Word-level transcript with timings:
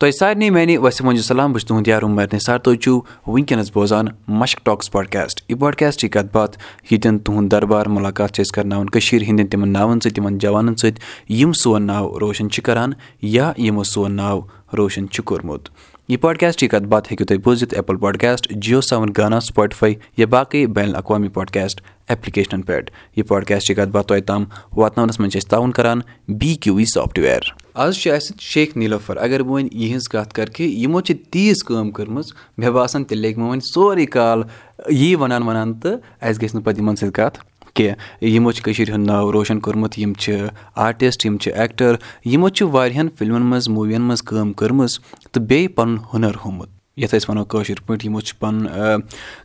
تۄہہِ 0.00 0.12
سارنٕے 0.18 0.48
میانہِ 0.50 0.76
وسِم 0.82 1.06
منجوٗ 1.06 1.22
سلام 1.22 1.52
بہٕ 1.52 1.60
چھُس 1.60 1.68
تُہُنٛد 1.68 1.88
یار 1.88 2.02
عمر 2.02 2.26
نثار 2.32 2.58
تُہۍ 2.58 2.76
چھِو 2.82 3.00
وٕنکیٚنَس 3.26 3.70
بوزان 3.74 4.06
مشک 4.40 4.64
ٹاکٕس 4.64 4.90
پاڈکاسٹ 4.92 5.42
یہِ 5.48 5.58
پاڈکاسٹ 5.60 6.00
چھِ 6.00 6.08
کَتھ 6.10 6.26
باتھ 6.32 6.56
ییٚتٮ۪ن 6.90 7.18
تُہُنٛد 7.18 7.50
دربار 7.50 7.86
مُلاقات 7.96 8.32
چھِ 8.34 8.42
أسۍ 8.42 8.54
کَرناوان 8.54 8.88
کٔشیٖرِ 8.90 9.26
ہِنٛدٮ۪ن 9.28 9.46
تِمَن 9.46 9.72
ناوَن 9.72 10.00
سۭتۍ 10.00 10.14
تِمَن 10.14 10.38
جوانَن 10.38 10.76
سۭتۍ 10.76 11.00
یِم 11.40 11.52
سون 11.62 11.86
ناو 11.86 12.18
روشَن 12.20 12.50
چھِ 12.50 12.62
کَران 12.66 12.92
یا 13.22 13.52
یِمو 13.58 13.84
سون 13.92 14.16
ناو 14.16 14.40
روشَن 14.76 15.08
چھُ 15.08 15.24
کوٚرمُت۔ 15.24 15.68
یہِ 16.08 16.20
پاڈکاسٹٕچ 16.20 16.70
کَتھ 16.70 16.84
باتھ 16.92 17.12
ہیٚکِو 17.12 17.24
تُہۍ 17.24 17.42
بوٗزِتھ 17.44 17.74
ایپٕل 17.74 17.96
پاڈکاسٹ 17.96 18.52
جِیو 18.62 18.80
سیوَن 18.80 19.12
گانا 19.16 19.40
سُپاٹفاے 19.40 19.94
یا 20.16 20.26
باقٕے 20.26 20.66
بین 20.66 20.88
الاقوامی 20.88 21.28
پاڈکاسٹ 21.28 21.80
ایپلِکیشنَن 22.08 22.62
پؠٹھ 22.62 22.90
یہِ 23.16 23.26
پاڈکاسٹٕچ 23.28 23.76
کَتھ 23.76 23.88
باتھ 23.88 24.08
تۄہہِ 24.08 24.24
تام 24.26 24.44
واتناونَس 24.76 25.20
منٛز 25.20 25.32
چھِ 25.32 25.38
أسۍ 25.38 25.50
تاوُن 25.50 25.72
کَران 25.72 26.00
بی 26.28 26.54
کیوٗ 26.54 26.76
وی 26.76 26.84
سافٹوِیَر 26.94 27.59
آز 27.74 27.96
چھِ 27.96 28.10
اَسہِ 28.10 28.40
شیخ 28.40 28.76
نیٖلوفر 28.76 29.16
اگر 29.16 29.42
بہٕ 29.42 29.52
وۄنۍ 29.52 29.68
یِہٕنٛز 29.72 30.08
کَتھ 30.08 30.34
کَرٕ 30.34 30.50
کہِ 30.54 30.66
یِمو 30.66 31.00
چھِ 31.00 31.14
تیٖژ 31.30 31.62
کٲم 31.64 31.90
کٔرمٕژ 31.90 32.32
مےٚ 32.58 32.70
باسان 32.70 33.04
تیٚلہِ 33.04 33.30
لٔگۍ 33.30 33.38
مےٚ 33.38 33.48
وۄنۍ 33.48 33.60
سورُے 33.74 34.06
کال 34.06 34.42
یی 34.88 35.14
وَنان 35.14 35.42
وَنان 35.42 35.74
تہٕ 35.74 35.98
اَسہِ 36.20 36.42
گژھِ 36.42 36.54
نہٕ 36.54 36.64
پَتہٕ 36.64 36.78
یِمَن 36.78 36.96
سۭتۍ 36.96 37.12
کَتھ 37.12 37.38
کینٛہہ 37.74 38.24
یِمو 38.24 38.52
چھِ 38.52 38.62
کٔشیٖرِ 38.62 38.92
ہُنٛد 38.92 39.06
ناو 39.06 39.32
روشَن 39.32 39.60
کوٚرمُت 39.60 39.98
یِم 39.98 40.12
چھِ 40.12 40.36
آرٹِسٹ 40.74 41.26
یِم 41.26 41.36
چھِ 41.36 41.52
ایٚکٹَر 41.52 41.94
یِمو 42.24 42.48
چھِ 42.48 42.66
واریاہَن 42.72 43.08
فِلمَن 43.18 43.42
منٛز 43.42 43.68
موٗوِیَن 43.68 44.02
منٛز 44.02 44.22
کٲم 44.22 44.52
کٔرمٕژ 44.52 44.98
تہٕ 45.32 45.42
بیٚیہِ 45.42 45.74
پَنُن 45.74 45.96
ہُنَر 46.14 46.34
ہومُت۔ 46.44 46.68
یَتھ 46.96 47.14
أسۍ 47.14 47.26
وَنو 47.28 47.44
کٲشِر 47.44 47.80
پٲٹھۍ 47.86 48.04
یِمو 48.04 48.20
چھِ 48.20 48.38
پَنُن 48.38 48.66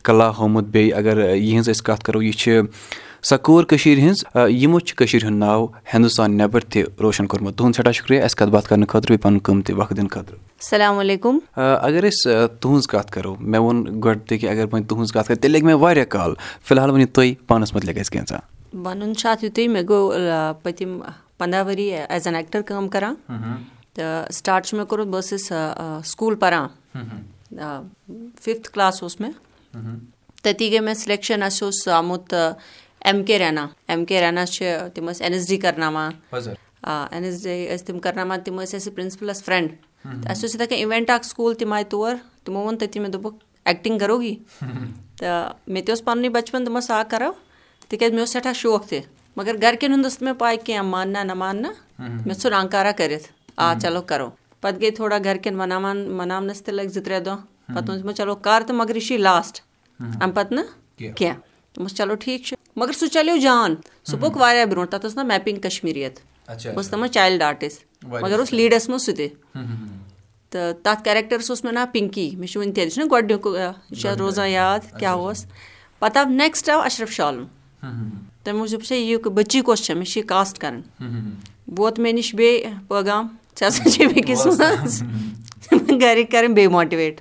کَلا 0.02 0.30
ہومُت 0.38 0.64
بیٚیہِ 0.64 0.94
اگر 0.94 1.34
یِہٕنٛز 1.34 1.68
أسۍ 1.68 1.82
کَتھ 1.84 2.04
کَرو 2.04 2.22
یہِ 2.22 2.32
چھِ 2.32 2.60
سۄ 3.22 3.36
کوٗر 3.42 3.64
کٔشیٖرِ 3.64 4.00
ہِنٛز 4.02 4.24
یِمو 4.62 4.80
چھِ 4.80 4.96
کٔشیٖرِ 4.96 5.24
ہُنٛد 5.26 5.38
ناو 5.38 5.66
ہِندُستان 5.94 6.36
نٮ۪بر 6.36 6.60
تہِ 6.60 6.82
روشَن 7.02 7.26
کوٚرمُت 7.26 7.56
تُہُنٛد 7.56 7.74
سٮ۪ٹھاہ 7.76 7.92
شُکریہ 7.92 8.22
اَسہِ 8.22 8.38
کَتھ 8.38 8.50
باتھ 8.50 8.68
کَرنہٕ 8.68 8.88
خٲطرٕ 8.88 9.08
بیٚیہِ 9.08 9.22
پَنُن 9.22 9.38
قۭمتی 9.38 9.72
وقت 9.72 9.96
دِنہٕ 9.96 10.10
خٲطرٕ 10.10 10.38
السلام 10.60 10.98
علیکُم 10.98 11.38
اگر 11.56 12.04
أسۍ 12.08 12.46
تُہٕنٛز 12.60 12.86
کَتھ 12.86 13.12
کَرو 13.12 13.34
مےٚ 13.40 13.60
ووٚن 13.60 13.84
گۄڈٕ 14.04 14.26
تہِ 14.28 14.40
کہِ 14.40 14.48
اگر 14.50 14.64
وۄنۍ 14.72 14.86
تُہٕنٛز 14.88 15.12
کَتھ 15.12 15.28
کَرٕ 15.28 15.38
تیٚلہِ 15.40 15.58
لَگہِ 15.58 15.66
مےٚ 15.66 15.78
واریاہ 15.80 16.04
کال 16.04 16.34
فِلحال 16.68 16.90
ؤنِو 16.90 17.06
تُہۍ 17.12 17.34
پانَس 17.46 17.74
مُتعلِق 17.74 17.98
اَسہِ 18.00 18.12
کینٛژھا 18.12 18.38
وَنُن 18.84 19.14
چھُ 19.14 19.28
اَتھ 19.30 19.44
یِتُے 19.44 19.68
مےٚ 19.68 19.82
گوٚو 19.88 20.12
پٔتِم 20.62 21.00
پنٛداہ 21.38 21.64
ؤری 21.66 21.90
ایز 21.92 22.26
این 22.26 22.34
ایٚکٹَر 22.36 22.62
کٲم 22.66 22.88
کَران 22.88 23.14
تہٕ 23.94 24.30
سٹاٹ 24.32 24.66
چھُ 24.66 24.76
مےٚ 24.76 24.86
کوٚرمُت 24.86 25.08
بہٕ 25.08 25.22
ٲسٕس 25.22 25.52
سکوٗل 26.10 26.34
پَران 26.34 26.68
فِفتھ 28.42 28.70
کٕلاس 28.70 29.02
اوس 29.02 29.20
مےٚ 29.20 29.32
تٔتی 30.42 30.70
گٔے 30.72 30.80
مےٚ 30.80 30.94
سِلیکشَن 30.94 31.42
اَسہِ 31.42 31.64
اوس 31.64 31.88
آمُت 31.88 32.34
M 33.08 33.22
K 33.24 33.38
Raina 33.38 33.66
M 33.88 34.04
K 34.04 34.20
Raina 34.20 34.44
چھِ 34.46 34.64
تِم 34.94 35.08
ٲسۍ 35.10 35.22
این 35.24 35.32
ایس 35.32 35.48
ڈی 35.48 35.56
کَرناوان 35.64 36.12
آ 36.82 37.04
این 37.10 37.24
ایس 37.24 37.42
ڈی 37.44 37.66
ٲسۍ 37.70 37.84
تِم 37.86 37.98
کَرناوان 38.04 38.40
تِم 38.44 38.60
ٲسۍ 38.60 38.76
اَسہِ 38.76 38.94
پرٛنسپٕلَس 38.94 39.42
فرٛٮ۪نٛڈ 39.44 39.70
تہٕ 40.22 40.30
اَسہِ 40.30 40.44
اوس 40.44 40.54
یِتھَے 40.54 40.66
کٔنۍ 40.66 40.82
اِوٮ۪نٛٹ 40.84 41.10
اَکھ 41.10 41.26
سکوٗل 41.26 41.54
تِم 41.60 41.72
آیہِ 41.72 41.86
تور 41.90 42.14
تِمو 42.44 42.60
ووٚن 42.62 42.76
تٔتی 42.78 42.98
مےٚ 43.00 43.10
دوٚپُکھ 43.12 43.36
ایٚکٹِنٛگ 43.64 43.98
کَروگی 43.98 44.34
تہٕ 45.18 45.52
مےٚ 45.66 45.82
تہِ 45.84 45.90
اوس 45.92 46.04
پَننُے 46.04 46.28
بَچپَن 46.36 46.66
دوٚپمَس 46.66 46.90
آ 46.90 47.02
کَرو 47.10 47.30
تِکیٛازِ 47.88 48.12
مےٚ 48.14 48.22
اوس 48.22 48.30
سٮ۪ٹھاہ 48.32 48.52
شوق 48.62 48.88
تہِ 48.88 49.00
مگر 49.36 49.54
گَرِکٮ۪ن 49.62 49.92
ہُنٛد 49.92 50.06
ٲس 50.06 50.22
نہٕ 50.22 50.24
مےٚ 50.24 50.38
پَے 50.40 50.56
کینٛہہ 50.64 50.82
ماننا 50.82 51.22
نہ 51.22 51.34
ماننا 51.42 51.70
مےٚ 52.26 52.38
ژھُن 52.40 52.52
اَنکارا 52.54 52.92
کٔرِتھ 52.98 53.26
آ 53.56 53.72
چلو 53.82 54.02
کَرو 54.10 54.28
پَتہٕ 54.60 54.80
گٔے 54.80 54.90
تھوڑا 54.98 55.18
گَرِکٮ۪ن 55.24 55.56
مَناوان 55.56 55.98
مَناونَس 56.18 56.62
تہِ 56.62 56.74
لٔگۍ 56.74 56.88
زٕ 56.94 57.02
ترٛےٚ 57.04 57.24
دۄہ 57.24 57.36
پَتہٕ 57.74 57.88
ووٚنُس 57.88 58.04
مےٚ 58.04 58.14
چلو 58.14 58.34
کَر 58.46 58.62
تہٕ 58.66 58.76
مگر 58.76 58.96
یہِ 58.96 59.06
چھُے 59.06 59.16
لاسٹ 59.18 59.60
اَمہِ 60.00 60.34
پَتہٕ 60.34 60.52
نہٕ 60.56 61.14
کینٛہہ 61.16 61.36
دوٚپمَس 61.74 61.94
چلو 61.96 62.14
ٹھیٖک 62.14 62.44
چھُ 62.46 62.54
مگر 62.76 62.92
سُہ 62.92 63.06
چَلیو 63.12 63.36
جان 63.42 63.74
سُہ 64.10 64.16
پوٚک 64.20 64.36
واریاہ 64.36 64.64
برونٛٹھ 64.66 64.90
تَتھ 64.90 65.06
ٲس 65.06 65.16
نہ 65.16 65.22
میپِنٛگ 65.22 65.60
کَشمیٖریت 65.62 66.20
بہٕ 66.48 66.58
ٲسٕس 66.58 66.88
تَتھ 66.88 66.98
منٛز 66.98 67.12
چایلڈ 67.12 67.42
آرٹِسٹ 67.42 68.04
مگر 68.04 68.38
اوس 68.38 68.52
لیٖڈَس 68.52 68.88
منٛز 68.88 69.06
سُہ 69.06 69.12
تہِ 69.16 69.28
تہٕ 70.50 70.72
تَتھ 70.82 71.04
کیریکٹَرَس 71.04 71.50
اوس 71.50 71.64
مےٚ 71.64 71.72
ناو 71.74 71.86
پِنکی 71.92 72.30
مےٚ 72.38 72.48
چھُ 72.50 72.60
وٕنہِ 72.60 72.74
تہِ 72.74 72.84
یہِ 72.84 72.90
چھُنہ 72.92 73.10
گۄڈٕنیُک 73.10 73.46
یہِ 73.46 74.00
چھُ 74.00 74.18
روزان 74.18 74.48
یاد 74.48 74.80
کیٛاہ 74.98 75.14
اوس 75.14 75.44
پَتہٕ 75.98 76.24
آو 76.24 76.30
نیکٕسٹ 76.30 76.68
آو 76.70 76.80
اَشرف 76.80 77.12
شالُن 77.12 77.44
تَمہِ 78.44 78.56
موٗجوٗب 78.58 78.82
چھےٚ 78.82 79.00
یہِ 79.00 79.18
بٔچی 79.36 79.60
کۄس 79.66 79.84
چھےٚ 79.84 79.96
مےٚ 79.96 80.06
چھِ 80.10 80.18
یہِ 80.18 80.26
کاسٹ 80.28 80.58
کَرٕنۍ 80.58 80.82
ووت 81.78 81.98
مےٚ 81.98 82.12
نِش 82.12 82.34
بیٚیہِ 82.34 82.72
پٲغام 82.88 83.26
ژےٚ 83.58 83.68
ہَسا 83.68 83.90
چھِ 83.90 84.06
بیٚکِس 84.12 84.46
منٛز 84.46 85.02
گَرِکۍ 86.02 86.30
کَرٕنۍ 86.32 86.54
بیٚیہِ 86.54 86.70
ماٹِویٹ 86.72 87.20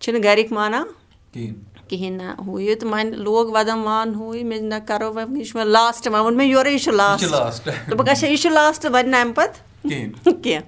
چھِنہٕ 0.00 0.22
گَرِکۍ 0.24 0.52
مانان 0.54 0.86
کِہیٖنۍ 1.32 1.71
نہ 2.10 2.34
ہُہ 2.46 2.62
یہِ 2.62 2.78
تہٕ 2.78 2.90
وۄنۍ 2.92 3.16
لوگ 3.16 3.46
وَدَم 3.54 3.84
وان 3.86 4.14
ہُہ 4.14 4.36
یہِ 4.36 4.44
مےٚ 4.44 4.60
نہ 4.60 4.74
کَرو 4.86 5.12
وۄنۍ 5.12 5.36
یہِ 5.36 5.46
چھُ 5.46 5.56
مےٚ 5.56 5.66
لاسٹ 5.66 6.06
وۄنۍ 6.08 6.20
ووٚن 6.20 6.36
مےٚ 6.36 6.48
یورَے 6.48 6.70
یہِ 6.70 6.80
چھُ 6.80 6.92
لاسٹ 6.92 7.24
دوٚپُکھ 7.88 8.10
اچھا 8.10 8.26
یہِ 8.26 8.36
چھُ 8.42 8.50
لاسٹ 8.50 8.86
وۄنۍ 8.86 9.08
نہٕ 9.08 9.20
اَمہِ 9.20 9.34
پَتہٕ 9.34 10.42
کینٛہہ 10.42 10.60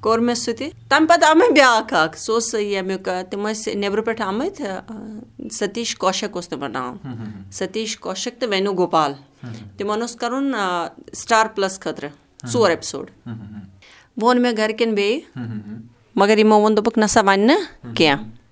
کوٚر 0.00 0.18
مےٚ 0.18 0.34
سُہ 0.34 0.52
تہِ 0.52 0.70
تَمہِ 0.88 1.08
پَتہٕ 1.08 1.28
آو 1.28 1.34
مےٚ 1.34 1.52
بیٛاکھ 1.54 1.94
اَکھ 1.94 2.18
سُہ 2.18 2.32
اوس 2.32 2.54
ییٚمیُک 2.54 3.08
تِم 3.30 3.46
ٲسۍ 3.48 3.74
نیٚبرٕ 3.74 4.04
پٮ۪ٹھ 4.04 4.22
آمٕتۍ 4.22 5.50
سٔتیٖش 5.50 5.94
کوشک 5.96 6.36
اوس 6.36 6.48
تِمَن 6.48 6.72
ناو 6.72 6.94
سٔتیٖش 7.52 7.96
کوشک 7.98 8.40
تہٕ 8.40 8.48
وینوٗ 8.50 8.76
گوپال 8.76 9.12
تِمَن 9.76 10.00
اوس 10.00 10.16
کَرُن 10.16 10.54
سٹار 11.12 11.46
پٕلَس 11.54 11.80
خٲطرٕ 11.80 12.10
ژور 12.52 12.70
ایپِسوڈ 12.70 13.10
ووٚن 14.16 14.42
مےٚ 14.42 14.52
گَرِکٮ۪ن 14.58 14.94
بیٚیہِ 14.94 15.20
مگر 16.16 16.38
یِمو 16.38 16.60
ووٚن 16.60 16.76
دوٚپُکھ 16.76 16.98
نہ 16.98 17.06
سا 17.08 17.20
وَنہِ 17.20 17.46
نہٕ 17.46 17.94
کینٛہہ 17.96 18.43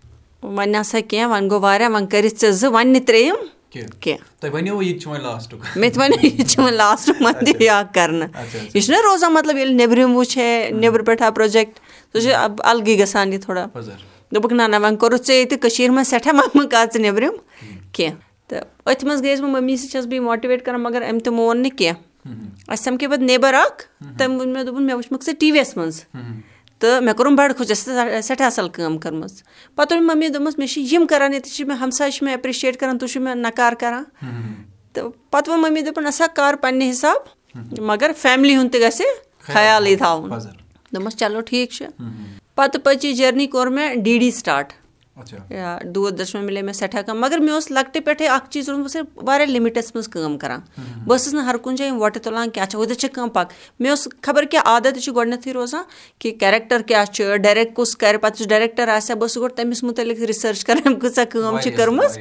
وۄنۍ 0.42 0.66
نہ 0.66 0.82
سا 0.84 1.00
کینٛہہ 1.00 1.28
وۄنۍ 1.30 1.50
گوٚو 1.50 1.60
واریاہ 1.60 1.90
وۄنۍ 1.90 2.08
کٔرِتھ 2.10 2.40
ژٕ 2.40 2.50
زٕ 2.50 2.70
وۄنۍ 2.70 2.92
نہٕ 2.92 3.06
ترٛیٚیِم 3.06 3.36
کینٛہہ 4.00 4.18
مےٚ 5.76 5.90
تہِ 5.92 6.00
وَنیو 6.00 6.22
یہِ 6.22 6.46
چھُ 6.48 6.60
وۄنۍ 6.62 6.76
لاسٹُک 6.76 7.22
وۄنۍ 7.22 7.44
دِ 7.46 7.56
بیٛاکھ 7.58 7.92
کَرنہٕ 7.94 8.28
یہِ 8.74 8.82
چھُنہ 8.82 8.96
روزان 9.04 9.32
مطلب 9.34 9.56
ییٚلہِ 9.56 9.74
نیٚبرِم 9.76 10.16
وٕچھ 10.16 10.38
ہے 10.38 10.70
نیٚبرٕ 10.72 11.04
پٮ۪ٹھ 11.06 11.22
آو 11.22 11.32
پرٛوجَکٹ 11.32 11.80
سُہ 12.12 12.20
چھُ 12.20 12.30
اَلگٕے 12.64 12.98
گژھان 12.98 13.32
یہِ 13.32 13.40
تھوڑا 13.42 13.66
دوٚپُکھ 13.74 14.52
نہ 14.52 14.62
نہ 14.62 14.76
وۄنۍ 14.82 14.96
کوٚرُتھ 14.98 15.26
ژےٚ 15.26 15.36
ییٚتہِ 15.36 15.60
کٔشیٖرِ 15.60 15.94
منٛز 15.94 16.08
سٮ۪ٹھاہ 16.08 16.34
وۄنۍ 16.34 16.50
مہٕ 16.54 16.68
کَر 16.70 16.86
ژٕ 16.94 17.00
نیٚبرِم 17.00 17.34
کینٛہہ 17.92 18.16
تہٕ 18.48 18.64
أتھۍ 18.86 19.06
منٛز 19.06 19.22
گٔیَس 19.22 19.40
بہٕ 19.40 19.50
مٔمی 19.50 19.76
سۭتۍ 19.76 19.90
چھَس 19.92 20.06
بہٕ 20.06 20.14
یہِ 20.14 20.24
ماٹِویٹ 20.24 20.64
کَران 20.64 20.82
مگر 20.82 21.02
أمۍ 21.10 21.20
تہِ 21.24 21.32
مون 21.34 21.62
نہٕ 21.62 21.76
کینٛہہ 21.76 22.00
اَسہِ 22.68 22.84
سَمکھے 22.84 23.08
پَتہٕ 23.08 23.24
نیبَر 23.24 23.54
اَکھ 23.54 23.82
تٔمۍ 24.18 24.36
ووٚن 24.36 24.52
مےٚ 24.52 24.64
دوٚپُن 24.64 24.86
مےٚ 24.86 24.96
وٕچھمَکھ 24.96 25.24
ژٕ 25.24 25.34
ٹی 25.40 25.52
وی 25.52 25.58
یَس 25.58 25.76
منٛز 25.76 26.02
تہٕ 26.82 27.00
مےٚ 27.02 27.14
کوٚرُم 27.14 27.34
بَڑٕ 27.36 27.54
خۄش 27.56 27.70
اَسہِ 27.70 28.22
سٮ۪ٹھاہ 28.22 28.46
اَصٕل 28.46 28.68
کٲم 28.68 28.98
کٔرمٕژ۔ 28.98 29.32
پَتہٕ 29.76 29.96
ووٚن 29.96 30.06
مٔمی 30.06 30.28
دوٚپمَس 30.28 30.58
مےٚ 30.58 30.68
چھِ 30.68 30.92
یِم 30.92 31.06
کَران 31.06 31.32
ییٚتہِ 31.32 31.52
چھِ 31.52 31.66
مےٚ 31.66 31.76
ہمساے 31.76 32.10
چھِ 32.10 32.22
مےٚ 32.22 32.34
ایپرِشیٹ 32.34 32.76
کَران 32.80 32.98
تُہۍ 32.98 33.08
چھُو 33.08 33.20
مےٚ 33.20 33.34
نَکار 33.34 33.72
کَران۔ 33.72 34.04
تہٕ 34.92 35.10
پَتہٕ 35.30 35.48
ووٚن 35.48 35.62
مٔمی 35.62 35.80
دوٚپُن 35.82 36.04
نہ 36.04 36.10
سا 36.10 36.26
کَر 36.34 36.54
پنٛنہِ 36.60 36.90
حِساب 36.90 37.16
مگر 37.78 38.10
فیملی 38.18 38.56
ہُنٛد 38.56 38.72
تہِ 38.72 38.80
گژھِ 38.80 39.02
خیالٕے 39.40 39.96
تھاوُن۔ 39.96 40.30
دوٚپمَس 40.30 41.16
چلو 41.16 41.40
ٹھیٖک 41.40 41.70
چھُ۔ 41.70 41.86
پَتہٕ 42.54 42.82
پٔچ 42.82 43.06
جٔرنی 43.16 43.46
کوٚر 43.46 43.66
مےٚ 43.66 43.94
ڈی 43.94 44.18
ڈی 44.18 44.30
سٹاٹ 44.30 44.72
دوٗر 45.16 46.10
دَرشَن 46.10 46.44
مِلے 46.44 46.62
مےٚ 46.62 46.74
سٮ۪ٹھاہ 46.74 47.02
کَم۔ 47.06 47.20
مگر 47.20 47.38
مےٚ 47.38 47.54
اوس 47.54 47.70
لۄکٹہِ 47.70 48.04
پٮ۪ٹھَے 48.04 48.28
اَکھ 48.28 48.50
چیٖز 48.50 48.68
روٗدمُت 48.68 48.96
واریاہ 49.16 49.48
لِمِٹَس 49.48 49.94
منٛز 49.94 50.08
کٲم 50.08 50.38
کَران۔ 50.38 50.60
بہٕ 51.06 51.16
ٲسٕس 51.16 51.34
نہٕ 51.34 51.44
ہر 51.44 51.56
کُنہِ 51.62 51.78
جایہِ 51.78 51.92
وۄٹہٕ 51.92 52.22
تُلان 52.22 52.50
کیٛاہ 52.50 52.66
چھِ 52.66 52.78
ہُتٮ۪تھ 52.80 52.98
چھِ 53.00 53.10
کٲم 53.14 53.28
پَک 53.28 53.52
مےٚ 53.80 53.90
اوس 53.90 54.08
خبر 54.22 54.44
کیٛاہ 54.44 54.68
عادت 54.72 54.98
چھِ 55.02 55.14
گۄڈنٮ۪تھٕے 55.16 55.52
روزان 55.52 55.82
کہِ 56.18 56.38
کیریکٹَر 56.40 56.82
کیٛاہ 56.82 57.04
چھُ 57.04 57.36
ڈایریکٹ 57.42 57.74
کُس 57.76 57.96
کَرِ 57.96 58.20
پَتہٕ 58.20 58.40
یُس 58.40 58.48
ڈایریکٹَر 58.48 58.88
آسہِ 58.88 59.10
ہا 59.10 59.18
بہٕ 59.18 59.28
ٲسٕس 59.28 59.42
گۄڈٕ 59.42 59.56
تٔمِس 59.56 59.82
مُتعلِق 59.82 60.20
رِسٔرٕچ 60.30 60.64
کَران 60.64 60.86
أمۍ 60.86 60.98
کۭژاہ 61.02 61.24
کٲم 61.24 61.58
چھِ 61.60 61.76
کٔرمٕژ۔ 61.76 62.18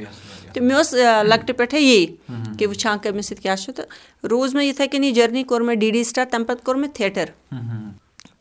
تہٕ 0.52 0.62
مےٚ 0.62 0.76
اوس 0.76 0.94
لۄکٹہِ 1.24 1.56
پٮ۪ٹھَے 1.56 1.80
یی 1.80 2.06
کہِ 2.58 2.66
وٕچھان 2.66 2.98
کٔمِس 2.98 3.26
سۭتۍ 3.26 3.42
کیٛاہ 3.42 3.56
چھُ۔ 3.56 3.74
تہٕ 3.74 3.86
روٗز 4.30 4.54
مےٚ 4.54 4.66
یِتھَے 4.66 4.86
کٔنی 4.86 5.10
جٔرنی 5.12 5.42
کوٚر 5.42 5.60
مےٚ 5.60 5.76
ڈی 5.76 5.90
ڈی 5.90 6.04
سٹاٹ 6.04 6.30
تَمہِ 6.30 6.46
پَتہٕ 6.46 6.64
کوٚر 6.64 6.76
مےٚ 6.76 6.90
تھیٹَر 6.94 7.24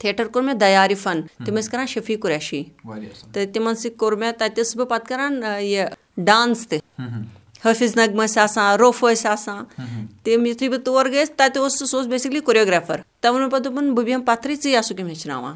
تھیٹَر 0.01 0.27
کوٚر 0.27 0.43
مےٚ 0.43 0.55
دَیارِ 0.59 0.95
فَن 1.01 1.21
تِم 1.45 1.57
ٲسۍ 1.57 1.69
کَران 1.71 1.87
شفیٖق 1.87 2.21
قُریشی 2.21 2.63
تہٕ 3.33 3.51
تِمَن 3.53 3.75
سۭتۍ 3.75 3.97
کوٚر 3.97 4.13
مےٚ 4.21 4.31
تَتہِ 4.31 4.61
ٲسٕس 4.61 4.75
بہٕ 4.77 4.87
پَتہٕ 4.89 5.07
کَران 5.09 5.43
یہِ 5.61 5.85
ڈانٕس 6.25 6.67
تہِ 6.67 6.79
حٲفِظ 7.65 7.95
نغمہٕ 7.97 8.27
ٲسۍ 8.27 8.41
آسان 8.41 8.75
روٚف 8.79 9.03
ٲسۍ 9.03 9.29
آسان 9.31 9.63
تِم 10.23 10.45
یُتھُے 10.45 10.69
بہٕ 10.69 10.83
تور 10.85 11.05
گٔیَس 11.05 11.31
تَتہِ 11.37 11.57
اوس 11.61 11.77
سُہ 11.79 11.85
سُہ 11.85 11.97
اوس 11.97 12.07
بیسِکلی 12.07 12.39
کوریوگرٛافَر 12.39 13.01
تٔمۍ 13.21 13.33
ووٚن 13.37 13.49
پَتہٕ 13.49 13.63
دوٚپُن 13.63 13.93
بہٕ 13.93 14.05
بیٚہمہٕ 14.05 14.25
پَتھرٕے 14.25 14.55
ژٕے 14.63 14.75
آسُکھ 14.77 14.99
یِم 14.99 15.07
ہیٚچھناوان 15.07 15.55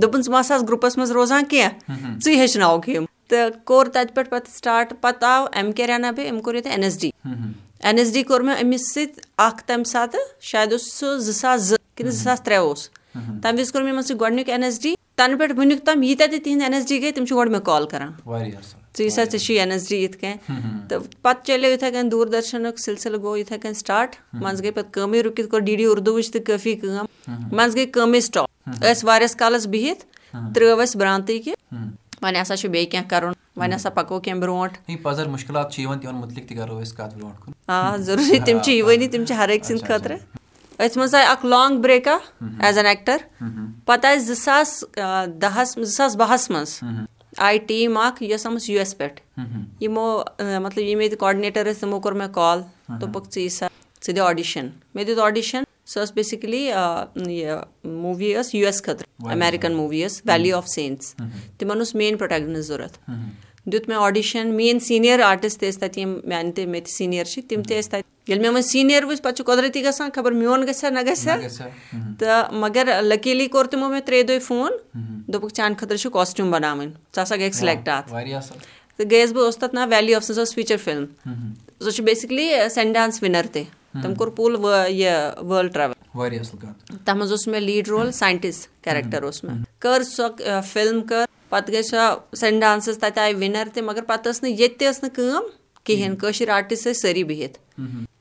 دوٚپُن 0.00 0.22
ژٕ 0.22 0.30
مہ 0.32 0.38
آسہٕ 0.38 0.66
گرُپَس 0.68 0.96
منٛز 0.98 1.10
روزان 1.12 1.44
کینٛہہ 1.44 2.18
ژٕے 2.24 2.36
ہیٚچھناوُکھ 2.36 2.88
یِم 2.90 3.04
تہٕ 3.28 3.50
کوٚر 3.64 3.86
تَتہِ 3.86 4.14
پٮ۪ٹھ 4.14 4.30
پَتہٕ 4.30 4.54
سٹاٹ 4.56 4.92
پَتہٕ 5.00 5.28
آو 5.30 5.46
ایم 5.52 5.72
کے 5.72 5.86
رینا 5.86 6.10
بیٚیہِ 6.10 6.32
أمۍ 6.32 6.42
کوٚر 6.42 6.54
ییٚتہِ 6.54 6.72
N 6.72 6.82
S 6.82 7.00
D 7.00 7.10
N 7.80 7.98
S 7.98 8.12
D 8.12 8.22
کوٚر 8.22 8.40
مےٚ 8.40 8.60
أمِس 8.62 8.92
سۭتۍ 8.94 9.20
اَکھ 9.46 9.62
تَمہِ 9.66 9.86
ساتہٕ 9.86 10.20
شاید 10.50 10.72
اوس 10.72 10.92
سُہ 10.92 11.18
زٕ 11.18 11.32
ساس 11.32 11.60
زٕ 11.68 11.76
کِنہٕ 11.96 12.10
زٕ 12.12 12.22
ساس 12.24 12.42
ترٛےٚ 12.42 12.60
اوس 12.60 12.88
تَمہِ 13.14 13.58
وِزِ 13.58 13.72
کوٚر 13.72 13.82
مےٚ 13.82 13.92
یِمَن 13.92 14.02
سۭتۍ 14.02 14.20
گۄڈٕنیُک 14.20 14.48
این 14.50 14.62
ایس 14.62 14.80
ڈی 14.82 14.94
تَنہٕ 15.16 15.38
پٮ۪ٹھ 15.38 15.52
وٕنیُک 15.58 15.84
تام 15.86 16.02
ییٖتیٛاہ 16.02 16.30
تہِ 16.30 16.42
تِہِنٛدۍ 16.44 16.62
این 16.64 16.74
ایس 16.74 16.88
ڈی 16.88 17.00
گٔے 17.02 17.12
تِم 17.12 17.24
چھِ 17.24 17.36
گۄڈٕ 17.36 17.50
مےٚ 17.50 17.60
کال 17.64 17.86
کَران 17.86 18.12
ژٕ 18.96 19.04
یہِ 19.04 19.10
سا 19.10 19.24
ژےٚ 19.24 19.40
چھُے 19.44 19.58
این 19.60 19.70
ایس 19.72 19.88
ڈی 19.88 19.96
یِتھ 19.96 20.16
کٔنۍ 20.18 20.88
تہٕ 20.88 21.00
پَتہٕ 21.22 21.44
چَلیو 21.46 21.70
یِتھَے 21.70 21.90
کٔنۍ 21.90 22.10
دوٗر 22.10 22.26
دَرشَنُک 22.26 22.78
سِلسِلہٕ 22.78 23.20
گوٚو 23.22 23.36
یِتھَے 23.36 23.58
کٔنۍ 23.58 23.74
سٹاٹ 23.78 24.16
منٛزٕ 24.32 24.62
گٔے 24.64 24.70
پَتہٕ 24.70 24.92
کٲمٕے 24.92 25.22
رُکِتھ 25.22 25.48
کوٚر 25.50 25.60
ڈی 25.60 25.76
ڈی 25.76 25.84
اُردوٗوٕچ 25.84 26.30
تہِ 26.32 26.44
کٲفی 26.46 26.74
کٲم 26.74 27.04
منٛزٕ 27.26 27.74
گٔے 27.76 27.86
کٲمٕے 27.86 28.20
سٹاپ 28.20 28.48
ٲسۍ 28.82 29.04
واریاہَس 29.04 29.36
کالَس 29.36 29.66
بِہِتھ 29.66 30.04
ترٛٲو 30.54 30.80
اَسہِ 30.80 30.98
برٛانٛتٕے 31.00 31.38
کہِ 31.38 31.54
وۄنۍ 32.22 32.40
ہَسا 32.42 32.56
چھُ 32.56 32.68
بیٚیہِ 32.70 32.90
کینٛہہ 32.90 33.08
کَرُن 33.08 33.32
وۄنۍ 33.56 33.74
ہَسا 33.74 33.90
پَکو 33.90 34.20
کینٛہہ 34.20 34.40
برونٛٹھ 34.40 34.78
آ 37.68 37.96
ضروٗری 37.96 38.38
تِم 38.46 38.58
چھِ 38.64 38.72
یِوٲنی 38.72 39.08
تِم 39.08 39.24
چھِ 39.24 39.36
ہر 39.36 39.48
أکۍ 39.48 39.64
سٕنٛدِ 39.66 39.86
خٲطرٕ 39.86 40.37
أتھۍ 40.78 40.98
منٛز 40.98 41.14
آیہِ 41.14 41.26
اکھ 41.28 41.44
لانگ 41.46 41.80
بریکا 41.82 42.16
ایز 42.64 42.76
این 42.78 42.86
ایٚکٹر 42.86 43.16
پَتہٕ 43.86 44.10
آیہِ 44.10 44.20
زٕ 44.20 44.34
ساس 44.34 44.84
دہس 45.42 45.74
زٕ 45.74 45.94
ساس 45.96 46.16
بہس 46.16 46.50
منٛز 46.50 46.78
آیہِ 47.36 47.58
ٹیٖم 47.68 47.96
اکھ 47.98 48.22
یۄس 48.22 48.46
آمٕژ 48.46 48.68
یوٗ 48.70 48.78
ایس 48.78 48.96
پٮ۪ٹھ 48.98 49.20
یِمو 49.80 50.06
مطلب 50.62 50.84
یِم 50.84 51.00
ییٚتہِ 51.00 51.18
کاڈنیٹر 51.18 51.66
ٲسۍ 51.70 51.80
تِمو 51.80 52.00
کوٚر 52.00 52.12
مےٚ 52.12 52.32
کال 52.34 52.62
دوٚپُکھ 53.00 53.28
ژٕ 53.34 53.40
یہِ 53.42 53.50
سا 53.50 53.66
ژٕ 54.04 54.14
دِ 54.14 54.20
آڈِشن 54.20 54.68
مےٚ 54.94 55.06
دیُت 55.06 55.18
آڈِشن 55.18 55.62
سۄ 55.86 56.00
ٲس 56.00 56.12
بیسِکلی 56.14 56.62
یہِ 56.66 57.58
موٗوی 57.84 58.32
ٲس 58.34 58.54
یوٗ 58.54 58.66
ایس 58.66 58.82
خٲطرٕ 58.82 59.30
امیرِکن 59.32 59.74
موٗوی 59.74 60.04
ٲس 60.06 60.20
ویلی 60.26 60.52
آف 60.52 60.68
سینس 60.68 61.14
تِمن 61.58 61.78
اوس 61.78 61.94
مین 61.94 62.16
پروٹیگنس 62.16 62.66
ضوٚرتھ 62.66 62.98
دیُت 63.72 63.88
مےٚ 63.88 63.98
آڈِشن 63.98 64.54
میٲنۍ 64.54 64.78
سیٖنیر 64.86 65.20
آرٹِسٹ 65.24 65.60
تہِ 65.60 65.68
ٲسۍ 65.68 65.80
تَتہِ 65.80 66.00
یِم 66.00 66.18
میانہِ 66.24 66.54
تہِ 66.54 66.66
مےٚ 66.66 66.80
تہِ 66.84 66.92
سیٖنیر 66.92 67.24
چھِ 67.24 67.42
تِم 67.48 67.62
تہِ 67.62 67.78
ٲسۍ 67.78 67.90
تَتہِ 67.90 68.02
ییٚلہِ 68.28 68.42
مےٚ 68.42 68.52
وۄنۍ 68.52 68.66
سیٖنیر 68.70 69.04
وٕچھ 69.04 69.22
پَتہٕ 69.22 69.36
چھُ 69.36 69.44
قۄدرٔتی 69.46 69.84
گژھان 69.84 70.10
خبر 70.14 70.32
میون 70.32 70.66
گژھِ 70.68 70.84
ہا 70.84 70.90
نہ 70.90 71.00
گژھِ 71.06 71.28
ہا 71.28 71.36
تہٕ 72.18 72.52
مَگر 72.62 72.88
لٔکیلی 73.02 73.46
کوٚر 73.46 73.66
تِمو 73.70 73.88
مےٚ 73.88 74.00
ترٛیٚیہِ 74.06 74.28
دۄہہِ 74.28 74.42
فون 74.46 74.72
دوٚپُکھ 75.28 75.54
چانہِ 75.54 75.78
خٲطرٕ 75.78 75.98
چھِ 75.98 76.12
کاسٹیوٗم 76.12 76.50
بَناوٕنۍ 76.50 76.88
ژٕ 77.14 77.22
ہسا 77.22 77.36
گٔیکھ 77.36 77.56
سِلیکٹ 77.56 77.88
اَتھ 77.88 78.12
تہٕ 78.96 79.06
گٔیَس 79.10 79.32
بہٕ 79.32 79.44
اوس 79.44 79.56
تَتھ 79.58 79.74
ناو 79.74 79.88
ویلی 79.90 80.14
آف 80.14 80.24
سُہ 80.24 80.32
ٲس 80.42 80.54
فیٖچر 80.54 80.76
فِلم 80.84 81.04
سۄ 81.80 81.90
چھِ 81.90 82.04
بیسِکلی 82.04 82.48
سینٹ 82.74 82.94
ڈانس 82.94 83.22
وِنر 83.22 83.46
تہِ 83.52 83.64
تٔمۍ 84.02 84.14
کوٚر 84.16 84.28
پوٗل 84.36 84.56
یہِ 84.90 85.12
وٲلڈ 85.48 85.74
ٹریول 85.74 85.92
تَتھ 87.04 87.16
منٛز 87.16 87.30
اوس 87.30 87.46
مےٚ 87.48 87.60
لیٖڈ 87.60 87.88
رول 87.88 88.12
ساینٹِسٹ 88.12 88.84
کیریکٹر 88.84 89.22
اوس 89.22 89.42
مےٚ 89.44 89.56
کٔر 89.78 90.02
سۄ 90.02 90.60
فِلم 90.72 91.02
کٔر 91.02 91.24
پَتہٕ 91.48 91.74
گٔے 91.74 91.82
سۄ 91.82 92.18
سینٹ 92.36 92.60
ڈانسَس 92.60 92.98
تَتہِ 92.98 93.18
آیہِ 93.18 93.34
وِنر 93.34 93.68
تہِ 93.74 93.82
مَگر 93.82 94.02
پَتہٕ 94.02 94.32
ٲس 94.32 94.42
نہٕ 94.42 94.52
ییٚتہِ 94.52 94.78
تہِ 94.78 94.88
ٲس 94.88 95.02
نہٕ 95.02 95.14
کٲم 95.14 95.42
کِہینۍ 95.84 96.16
کٲشِر 96.16 96.48
آرٹِسٹ 96.48 96.86
ٲسۍ 96.86 96.92
سٲری 96.92 97.24
بِہِتھ۔ 97.24 97.58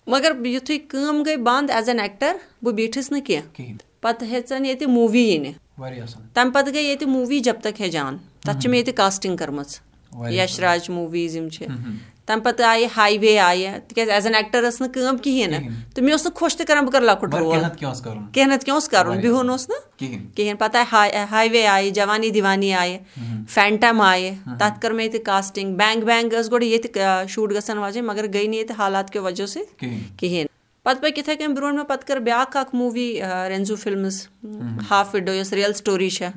مَگر 0.07 0.45
یِتھُے 0.45 0.77
کٲم 0.77 1.23
گٔے 1.25 1.37
بنٛد 1.37 1.69
ایز 1.69 1.89
این 1.89 1.99
ایٚکٹر 1.99 2.37
بہٕ 2.61 2.73
بیٖٹھٕس 2.73 3.11
نہٕ 3.11 3.25
کیٚنٛہہ۔ 3.25 3.51
پَتہٕ 4.01 4.27
ہیژَن 4.27 4.65
ییٚتہِ 4.65 4.87
موٗوی 4.87 5.23
یِنہِ۔ 5.23 5.51
تَمہِ 6.33 6.53
پَتہٕ 6.53 6.73
گٔے 6.73 6.81
ییٚتہِ 6.81 7.07
موٗوی 7.07 7.39
جب 7.39 7.55
تک 7.61 7.81
ہے 7.81 7.89
جان 7.89 8.17
تَتھ 8.17 8.61
چھِ 8.61 8.69
مےٚ 8.69 8.79
ییٚتہِ 8.79 8.95
کاسٹِنگ 8.95 9.37
کٔرمٕژ۔ 9.37 9.79
یش 10.29 10.59
راج 10.59 10.89
موٗویٖز 10.89 11.35
یِم 11.35 11.49
چھِ 11.49 11.65
تَمہِ 12.27 12.43
پَتہٕ 12.43 12.65
آیہِ 12.67 12.87
ہاے 12.97 13.17
وے 13.21 13.39
آیہِ 13.39 13.69
تِکیازِ 13.87 14.11
ایز 14.11 14.25
این 14.25 14.35
ایٚکٹر 14.35 14.61
ٲس 14.67 14.81
نہٕ 14.81 14.91
کٲم 14.93 15.17
کِہینۍ 15.17 15.51
نہٕ۔ 15.51 15.69
تہٕ 15.93 16.03
مےٚ 16.03 16.11
اوس 16.11 16.25
نہٕ 16.25 16.33
خۄش 16.35 16.57
تہِ 16.57 16.65
کران 16.67 16.83
بہٕ 16.85 16.93
کرٕ 16.93 17.03
لۄکُٹ 17.03 17.33
رول۔ 17.35 17.59
کیٚنٛہہ 18.33 18.55
نتہٕ 18.55 18.65
کیٚنٛہہ 18.65 18.73
اوس 18.73 18.89
کَرُن۔ 18.89 19.19
بِہُن 19.21 19.49
اوس 19.49 19.69
نہٕ؟ 19.69 19.81
کِہینۍ۔ 20.35 20.59
پَتہٕ 20.59 20.83
آیہِ 20.91 21.15
ہاے 21.31 21.47
وے 21.51 21.67
آیہِ 21.67 21.93
جوانی 21.93 22.29
دِوانی 22.29 22.73
آیہِ۔ 22.73 22.97
فینٹم 23.49 24.01
آیہِ۔ 24.01 24.33
تَتھ 24.59 24.79
کٔر 24.81 24.91
مےٚ 24.91 25.05
ییٚتہِ 25.05 25.23
کاسٹِنگ 25.23 25.75
بینٛک 25.75 26.03
بینٛک 26.03 26.33
ٲس 26.33 26.51
گۄڈٕ 26.51 26.63
ییٚتہِ 26.63 27.01
شوٗٹ 27.29 27.51
گژھان 27.51 27.77
واجٮ۪ن 27.77 28.05
مَگر 28.05 28.25
گٔے 28.33 28.47
نہٕ 28.47 28.55
ییٚتہِ 28.55 28.75
حالات 28.77 29.09
کیو 29.09 29.23
وجہ 29.23 29.45
سۭتۍ 29.45 29.87
کِہینۍ۔ 30.17 30.45
پَتہٕ 30.83 31.01
پٔکۍ 31.01 31.17
یِتھٕے 31.17 31.35
کٔنۍ 31.35 31.55
برونٛٹھ 31.55 31.75
مےٚ 31.75 31.87
پَتہٕ 31.87 32.07
کٔر 32.07 32.17
بیاکھ 32.17 32.57
اکھ 32.57 32.75
موٗوی 32.75 33.19
رینزو 33.49 33.75
فِلمٕز۔ 33.75 34.27
ہاف 34.91 35.15
وِڈو 35.15 35.33
یۄس 35.33 35.53
رِیل 35.53 35.73
سٹوری 35.73 36.09
چھےٚ 36.09 36.31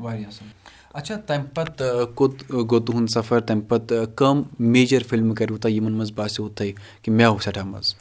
اچھا 0.95 1.17
تَمہِ 1.27 1.55
پَتہٕ 1.55 2.07
کوٚت 2.15 2.51
گوٚو 2.51 2.81
تُہُنٛد 2.81 3.09
سَفر 3.11 3.41
تَمہِ 3.41 3.69
پَتہٕ 3.69 4.07
کَم 4.17 4.43
میجر 4.59 5.03
فِلمہٕ 5.09 5.35
کَرِوٕ 5.37 5.59
تۄہہِ 5.59 5.75
یِمن 5.75 5.93
منٛز 5.93 6.13
باسیٚو 6.13 6.49
تۄہہِ 6.49 6.73
کہِ 7.03 7.15
مےٚ 7.15 7.27
آو 7.27 7.39
سٮ۪ٹھاہ 7.39 7.65
مَزٕ 7.65 7.95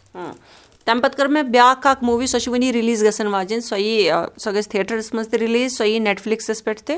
تَمہِ 0.85 1.01
پَتہٕ 1.03 1.17
کٔر 1.17 1.27
مےٚ 1.27 1.43
بیاکھ 1.43 1.87
اکھ 1.87 2.03
موٗوی 2.03 2.27
سۄ 2.27 2.39
چھِ 2.39 2.51
وُنہِ 2.51 2.71
رِلیٖز 2.73 3.03
گژھان 3.03 3.27
واجٮ۪ن 3.27 3.61
سۄ 3.61 3.79
یی 3.79 4.09
سۄ 4.37 4.53
گژھِ 4.55 4.69
تھیٹرس 4.69 5.13
منٛز 5.13 5.27
تہِ 5.29 5.39
رِلیٖز 5.39 5.77
سۄ 5.77 5.87
یی 5.87 5.99
نیٹفلِکسس 5.99 6.63
پٮ۪ٹھ 6.63 6.83
تہِ 6.83 6.97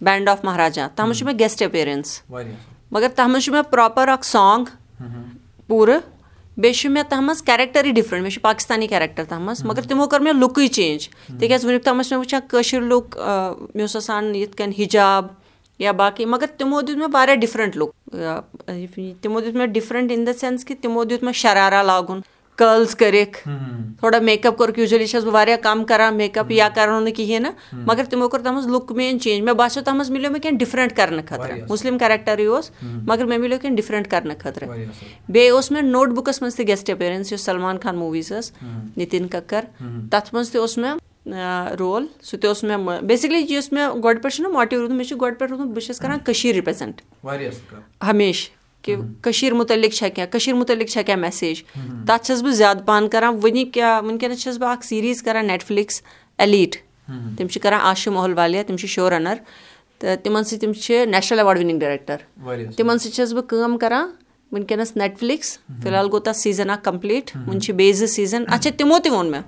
بینٛڈ 0.00 0.28
آف 0.28 0.44
مہاراجا 0.44 0.86
تَتھ 0.94 1.00
منٛز 1.00 1.18
چھُ 1.18 1.26
مےٚ 1.26 1.38
گیسٹ 1.38 1.62
ایپیرَنس 1.62 2.20
مَگر 2.30 3.08
تَتھ 3.08 3.28
منٛز 3.28 3.44
چھُ 3.44 3.52
مےٚ 3.52 3.70
پراپر 3.70 4.08
اکھ 4.08 4.26
سانگ 4.26 4.64
پوٗرٕ 5.66 6.00
بیٚیہِ 6.58 6.76
چھُ 6.76 6.90
مےٚ 6.90 7.02
تَتھ 7.08 7.20
منٛز 7.20 7.42
کیریکٹرٕے 7.42 7.92
ڈِفرنٹ 7.92 8.22
مےٚ 8.22 8.30
چھُ 8.30 8.40
پاکِستانی 8.42 8.86
کیریکٹر 8.88 9.24
تَتھ 9.24 9.40
منٛز 9.40 9.64
مَگر 9.64 9.82
تِمو 9.88 10.06
کٔر 10.06 10.20
مےٚ 10.20 10.32
لُکٕے 10.34 10.68
چینج 10.68 11.08
تِکیازِ 11.40 11.64
وُنیُک 11.64 11.84
تامَتھ 11.84 12.08
چھِ 12.08 12.12
مےٚ 12.12 12.20
وٕچھان 12.20 12.40
کٲشِر 12.48 12.80
لُکھ 12.80 13.16
مےٚ 13.74 13.82
اوس 13.82 13.96
آسان 13.96 14.34
یِتھ 14.36 14.56
کٔنۍ 14.56 14.72
حِجاب 14.78 15.26
یا 15.78 15.92
باقٕے 15.92 16.24
مَگر 16.26 16.46
تِمو 16.58 16.80
دیُت 16.80 16.96
مےٚ 16.96 17.08
واریاہ 17.12 17.36
ڈِفرنٹ 17.36 17.76
لُک 17.76 17.94
تِمو 19.22 19.40
دیُت 19.40 19.54
مےٚ 19.56 19.66
ڈِفرنٹ 19.66 20.10
اِن 20.12 20.26
دَ 20.26 20.30
سینٕس 20.40 20.64
کہِ 20.64 20.76
تِمو 20.82 21.04
دیُت 21.04 21.22
مےٚ 21.22 21.32
شرارا 21.32 21.82
لاگُن 21.82 22.20
کٲلٕز 22.58 22.94
کٔرِکھ 22.96 23.38
تھوڑا 23.98 24.18
میک 24.18 24.46
اپ 24.46 24.56
کوٚرُکھ 24.58 24.78
یوٗجؤلی 24.78 25.06
چھَس 25.06 25.24
بہٕ 25.24 25.32
واریاہ 25.34 25.56
کَم 25.62 25.84
کران 25.84 26.16
میک 26.16 26.38
اپ 26.38 26.50
یا 26.50 26.68
کَرو 26.74 26.98
نہٕ 27.00 27.14
کِہینۍ 27.14 27.40
نہٕ 27.40 27.84
مَگر 27.86 28.04
تِمو 28.10 28.28
کوٚر 28.28 28.40
تَتھ 28.42 28.52
منٛز 28.52 28.66
لُک 28.66 28.92
میٲنۍ 28.92 29.18
چینج 29.18 29.42
مےٚ 29.44 29.54
باسیٚو 29.54 29.82
تَتھ 29.84 29.94
منٛز 29.94 30.10
مِلیو 30.10 30.30
مےٚ 30.30 30.42
کیٚنٛہہ 30.42 30.58
ڈِفرنٹ 30.58 30.96
کرنہٕ 30.96 31.26
خٲطرٕ 31.28 31.58
مُسلِم 31.70 31.98
کیریکٹرٕے 31.98 32.46
اوس 32.46 32.70
مَگر 32.82 33.24
مےٚ 33.24 33.38
مِلیو 33.38 33.58
کیٚنٛہہ 33.58 33.76
ڈِفرنٹ 33.76 34.08
کرنہٕ 34.10 34.38
خٲطرٕ 34.38 34.68
بیٚیہِ 35.28 35.50
اوس 35.50 35.70
مےٚ 35.70 35.82
نوٹ 35.82 36.08
بُکَس 36.16 36.42
منٛز 36.42 36.56
تہِ 36.56 36.66
گیسٹ 36.66 36.88
ایپیرَنس 36.90 37.32
یۄس 37.32 37.44
سلمان 37.44 37.78
خان 37.82 37.96
موٗویٖز 37.96 38.32
ٲس 38.32 38.52
نِتِن 38.96 39.28
کَکر 39.28 39.64
تَتھ 40.10 40.34
منٛز 40.34 40.50
تہِ 40.50 40.60
اوس 40.60 40.78
مےٚ 40.78 40.96
رول 41.78 42.06
سُہ 42.22 42.36
تہِ 42.36 42.48
اوس 42.48 42.64
مےٚ 42.64 43.00
بیسِکلی 43.02 43.44
یُس 43.48 43.72
مےٚ 43.72 43.88
گۄڈٕ 44.04 44.22
پٮ۪ٹھ 44.22 44.34
چھُنہ 44.34 44.48
ماٹِو 44.48 44.76
روٗدمُت 44.76 44.96
مےٚ 44.96 45.08
چھُ 45.08 45.20
گۄڈٕ 45.20 45.38
پٮ۪ٹھ 45.38 45.50
روٗدمُت 45.50 45.74
بہٕ 45.74 45.86
چھَس 45.86 45.98
کران 45.98 46.18
کٔشیٖر 46.24 46.54
رِپریزنٹ 46.56 47.00
ہمیشہٕ 48.02 48.57
کہِ 48.88 48.96
کٔشیٖر 49.22 49.54
مُتعلِق 49.54 49.92
چھےٚ 49.92 50.10
کیٚنٛہہ 50.14 50.32
کٔشیٖر 50.32 50.56
مُتعلِق 50.58 50.88
چھےٚ 50.88 51.04
کیٚنٛہہ 51.06 51.22
میسیج 51.22 51.62
تَتھ 52.06 52.26
چھَس 52.26 52.42
بہٕ 52.42 52.52
زیادٕ 52.52 52.84
پَہَن 52.86 53.08
کران 53.08 53.34
وٕنہِ 53.42 53.64
کیاہ 53.72 54.00
وٕنکیٚنَس 54.02 54.42
چھَس 54.42 54.58
بہٕ 54.58 54.70
اکھ 54.72 54.84
سیٖریٖز 54.86 55.22
کران 55.22 55.46
نیٹفلِکس 55.46 56.02
ایلیٖٹ 56.38 56.76
تِم 57.36 57.48
چھِ 57.48 57.60
کران 57.62 57.80
آشوٗ 57.80 58.12
محل 58.12 58.32
والیہ 58.36 58.62
تِم 58.66 58.76
چھِ 58.76 58.88
شو 58.88 59.10
رَنر 59.10 59.34
تہٕ 59.98 60.16
تِمن 60.22 60.44
سۭتۍ 60.44 60.60
تِم 60.60 60.72
چھِ 60.72 61.04
نیشنل 61.06 61.38
ایواڈ 61.38 61.58
وِنِنٛگ 61.58 61.78
ڈایریکٹر 61.78 62.16
تِمن 62.76 62.98
سۭتۍ 62.98 63.14
چھَس 63.16 63.32
بہٕ 63.32 63.46
کٲم 63.48 63.76
کران 63.78 64.10
وٕنکیٚنس 64.52 64.96
نیٹفلِکس 64.96 65.58
فِلحال 65.82 66.06
گوٚو 66.12 66.20
تَتھ 66.20 66.36
سیٖزن 66.36 66.70
اکھ 66.70 66.84
کَمپٕلیٖٹ 66.84 67.36
وُنہِ 67.46 67.60
چھِ 67.62 67.74
بیٚیہِ 67.74 67.94
زٕ 67.94 68.06
سیٖزن 68.06 68.44
اچھا 68.48 68.70
تِمو 68.78 68.98
تہِ 69.04 69.12
ووٚن 69.12 69.30
مےٚ 69.30 69.42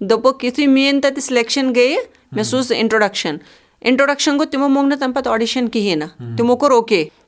دوٚپُکھ 0.00 0.44
یِتھُے 0.44 0.66
میٲنۍ 0.66 1.00
تَتہِ 1.02 1.22
سِلیکشن 1.22 1.72
گٔیہِ 1.76 1.96
مےٚ 2.32 2.44
سوٗز 2.44 2.72
اِنٹروڈکشن 2.72 3.36
اِنٹروڈکشن 3.80 4.38
گوٚو 4.38 4.50
تِمو 4.50 4.68
موٚنگ 4.68 4.88
نہٕ 4.88 4.98
تَمہِ 4.98 5.14
پَتہٕ 5.14 5.32
آڈِشن 5.32 5.68
کِہینۍ 5.68 5.96
نہٕ 5.96 6.36
تِمو 6.36 6.56
کوٚر 6.56 6.70
او 6.70 6.82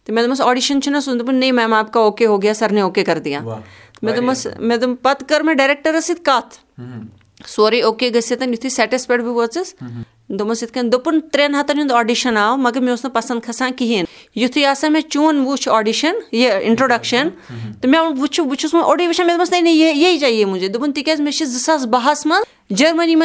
تہٕ 0.05 0.15
مےٚ 0.15 0.25
دوٚپمَس 0.25 0.41
آڈِشن 0.41 0.83
چھُنہ 0.83 1.01
سُہ 1.01 1.15
دوٚپُن 1.15 1.35
نہ 1.35 1.53
میم 1.53 1.75
آپ 1.75 1.93
کا 1.93 2.01
او 2.01 2.11
کے 2.11 2.27
ہو 2.27 2.43
گیا 2.43 2.55
سر 2.55 2.73
نے 2.73 2.81
او 2.81 2.91
کے 2.91 3.05
کر 3.05 3.19
دِیا 3.19 3.41
مےٚ 3.41 4.15
دوٚپمَس 4.15 4.47
مےٚ 4.59 4.79
دوٚپ 4.79 5.03
پَتہٕ 5.03 5.29
کٔر 5.29 5.41
مےٚ 5.41 5.55
ڈایریکٹرَس 5.55 6.05
سۭتۍ 6.05 6.23
کَتھ 6.25 6.59
سورُے 7.49 7.83
او 7.83 7.93
کے 7.93 8.11
گٔژھِتھ 8.15 8.43
یِتھُے 8.43 8.69
سیٹَس 8.69 9.07
پٮ۪ٹھ 9.09 9.23
بہٕ 9.23 9.35
وٲژٕس 9.35 9.75
دوٚپمَس 10.29 10.63
یِتھ 10.63 10.73
کٔنۍ 10.73 10.91
دوٚپُن 10.91 11.21
ترٛٮ۪ن 11.33 11.55
ہَتَن 11.55 11.79
ہُنٛد 11.79 11.91
آڈِشَن 11.93 12.37
آو 12.37 12.57
مگر 12.57 12.81
مےٚ 12.81 12.91
اوس 12.91 13.05
نہٕ 13.05 13.15
پَسنٛد 13.15 13.45
کھَسان 13.45 13.73
کِہیٖنۍ 13.73 14.05
یِتھُے 14.37 14.67
ہَسا 14.67 14.89
مےٚ 14.89 15.09
چون 15.11 15.45
وٕچھ 15.47 15.69
آڈِشَن 15.69 16.15
یہِ 16.33 16.51
اِنٹرٛوڈَکشَن 16.63 17.29
تہٕ 17.81 17.91
مےٚ 17.91 18.01
وٕچھُو 18.19 18.45
بہٕ 18.45 18.57
چھُس 18.57 18.75
وۄنۍ 18.75 18.85
اورُے 18.85 19.07
وٕچھان 19.07 19.27
مےٚ 19.27 19.37
دوٚپمَس 19.37 19.63
نہ 19.63 19.69
یہِ 19.69 19.97
یہِ 19.97 20.21
چاہے 20.21 20.45
موٗجوٗب 20.45 20.75
دوٚپُن 20.75 20.93
تِکیٛازِ 20.93 21.23
مےٚ 21.23 21.33
چھِ 21.33 21.47
زٕ 21.47 21.61
ساس 21.61 21.87
بَہَس 21.87 22.27
منٛز 22.27 22.77
جٔرمٔنی 22.79 23.17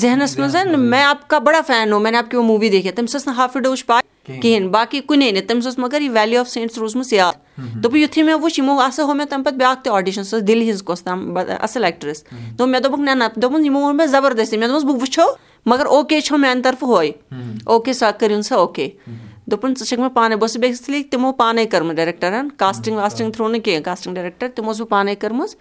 ذہنَس 0.00 0.38
منٛز 0.38 0.56
مےٚ 0.76 1.04
آپ 1.04 1.28
کا 1.28 1.38
بَڑا 1.38 1.60
فین 1.66 1.92
ہو 1.92 1.98
مےٚ 1.98 2.12
نے 2.12 2.18
آپ 2.18 2.30
کی 2.30 2.36
وہ 2.36 2.42
موٗوی 2.42 2.68
دیکھے 2.68 2.90
تٔمِس 2.92 3.14
ٲس 3.16 3.26
نہٕ 3.26 3.36
ہاف 3.36 3.56
وِڈوٕچ 3.56 3.84
پاے 3.86 4.40
کِہینۍ 4.40 4.68
باقٕے 4.70 5.00
کُنے 5.06 5.30
نہٕ 5.30 5.46
تٔمِس 5.48 5.66
ٲس 5.66 5.78
مگر 5.78 6.00
یہِ 6.00 6.10
ویلی 6.14 6.36
آف 6.36 6.48
سینٹٕس 6.48 6.78
روٗزمٕژ 6.78 7.12
یاد 7.12 7.32
دوٚپُن 7.82 7.98
یِتھُے 7.98 8.22
مےٚ 8.22 8.38
وٕچھ 8.42 8.58
یِمو 8.60 8.78
ہسا 8.80 9.02
ہوو 9.02 9.14
مےٚ 9.14 9.26
تَمہِ 9.30 9.44
پَتہٕ 9.44 9.58
بیاکھ 9.58 9.82
تہِ 9.84 9.92
آڈِشَن 9.92 10.24
سۄ 10.24 10.36
ٲس 10.36 10.46
دِلہِ 10.48 10.66
ہِنٛز 10.68 10.82
کۄس 10.82 11.02
تام 11.02 11.36
اَصٕل 11.36 11.84
ایٚکٹرٛس 11.84 12.24
دوٚپ 12.58 12.68
مےٚ 12.68 12.80
دوٚپُکھ 12.80 13.00
نہ 13.00 13.10
نہ 13.10 13.24
دوٚپُن 13.36 13.64
یِمو 13.64 13.80
ووٚن 13.80 13.96
مےٚ 13.96 14.06
زَبردستی 14.06 14.56
مےٚ 14.56 14.68
دوٚپمَس 14.68 14.84
بہٕ 14.84 15.00
وٕچھو 15.02 15.26
مگر 15.70 15.86
او 15.86 16.02
کے 16.10 16.20
چھو 16.20 16.36
میانہِ 16.36 16.64
طرفہٕ 16.64 16.88
ہُہے 16.88 17.10
او 17.66 17.78
کے 17.80 17.92
سا 17.92 18.10
کٔرِنۍ 18.10 18.42
سا 18.42 18.56
او 18.56 18.66
کے 18.66 18.88
دوٚپُن 19.46 19.74
ژٕ 19.78 19.84
چھَکھ 19.86 20.00
مےٚ 20.00 20.10
پانَے 20.14 20.36
بہٕ 20.36 20.48
ٲسٕس 20.48 20.60
بیسِکلی 20.60 21.02
تِمو 21.10 21.32
پانَے 21.32 21.66
کٔرمٕژ 21.66 21.96
ڈایریکٹَرَن 21.96 22.48
کاسٹِنٛگ 22.56 22.96
واسٹِنٛگ 22.96 23.30
تھرٛوٗ 23.32 23.50
نہٕ 23.50 23.62
کینٛہہ 23.64 23.82
کاسٹِنٛگ 23.84 24.14
ڈایریکٹَر 24.14 24.48
تِمو 24.54 24.72
ٲس 24.72 24.80
بہٕ 24.80 24.88
پانَے 24.88 25.14
کٔرمٕژ 25.14 25.54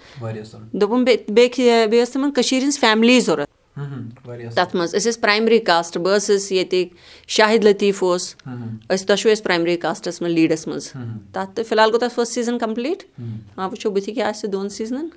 دوٚپُن 0.73 1.03
بیٚیہِ 1.03 1.31
بیٚیہِ 1.33 2.03
ٲس 2.03 2.11
تِمَن 2.13 2.31
کٔشیٖرِ 2.31 2.63
ہِنٛز 2.63 2.79
فیملی 2.79 3.19
ضوٚرَتھ 3.19 3.54
تَتھ 3.75 4.75
منٛز 4.75 4.95
أسۍ 4.95 5.09
ٲسۍ 5.09 5.21
پرٛایمری 5.21 5.59
کاسٹ 5.59 5.97
بہٕ 5.97 6.17
ٲسٕس 6.17 6.51
ییٚتِکۍ 6.51 6.89
شاہِد 7.27 7.63
لطیٖف 7.63 8.03
اوس 8.03 8.35
أسۍ 8.45 9.05
دۄشوٕے 9.07 9.33
ٲسۍ 9.33 9.43
پرٛایمری 9.43 9.75
کاسٹَس 9.77 10.21
منٛز 10.21 10.33
لیٖڈَس 10.33 10.67
منٛز 10.67 10.87
تَتھ 11.33 11.55
تہٕ 11.55 11.65
فِلحال 11.69 11.89
گوٚو 11.89 11.99
تَتھ 11.99 12.13
فٔسٹ 12.15 12.33
سیٖزَن 12.33 12.57
کَمپٕلیٖٹ 12.59 13.03
وۄنۍ 13.57 13.69
وٕچھو 13.71 13.89
بٕتھِ 13.91 14.13
کیٛاہ 14.13 14.29
آسہِ 14.29 14.51
دۄن 14.51 14.69
سیٖزنَن 14.69 15.07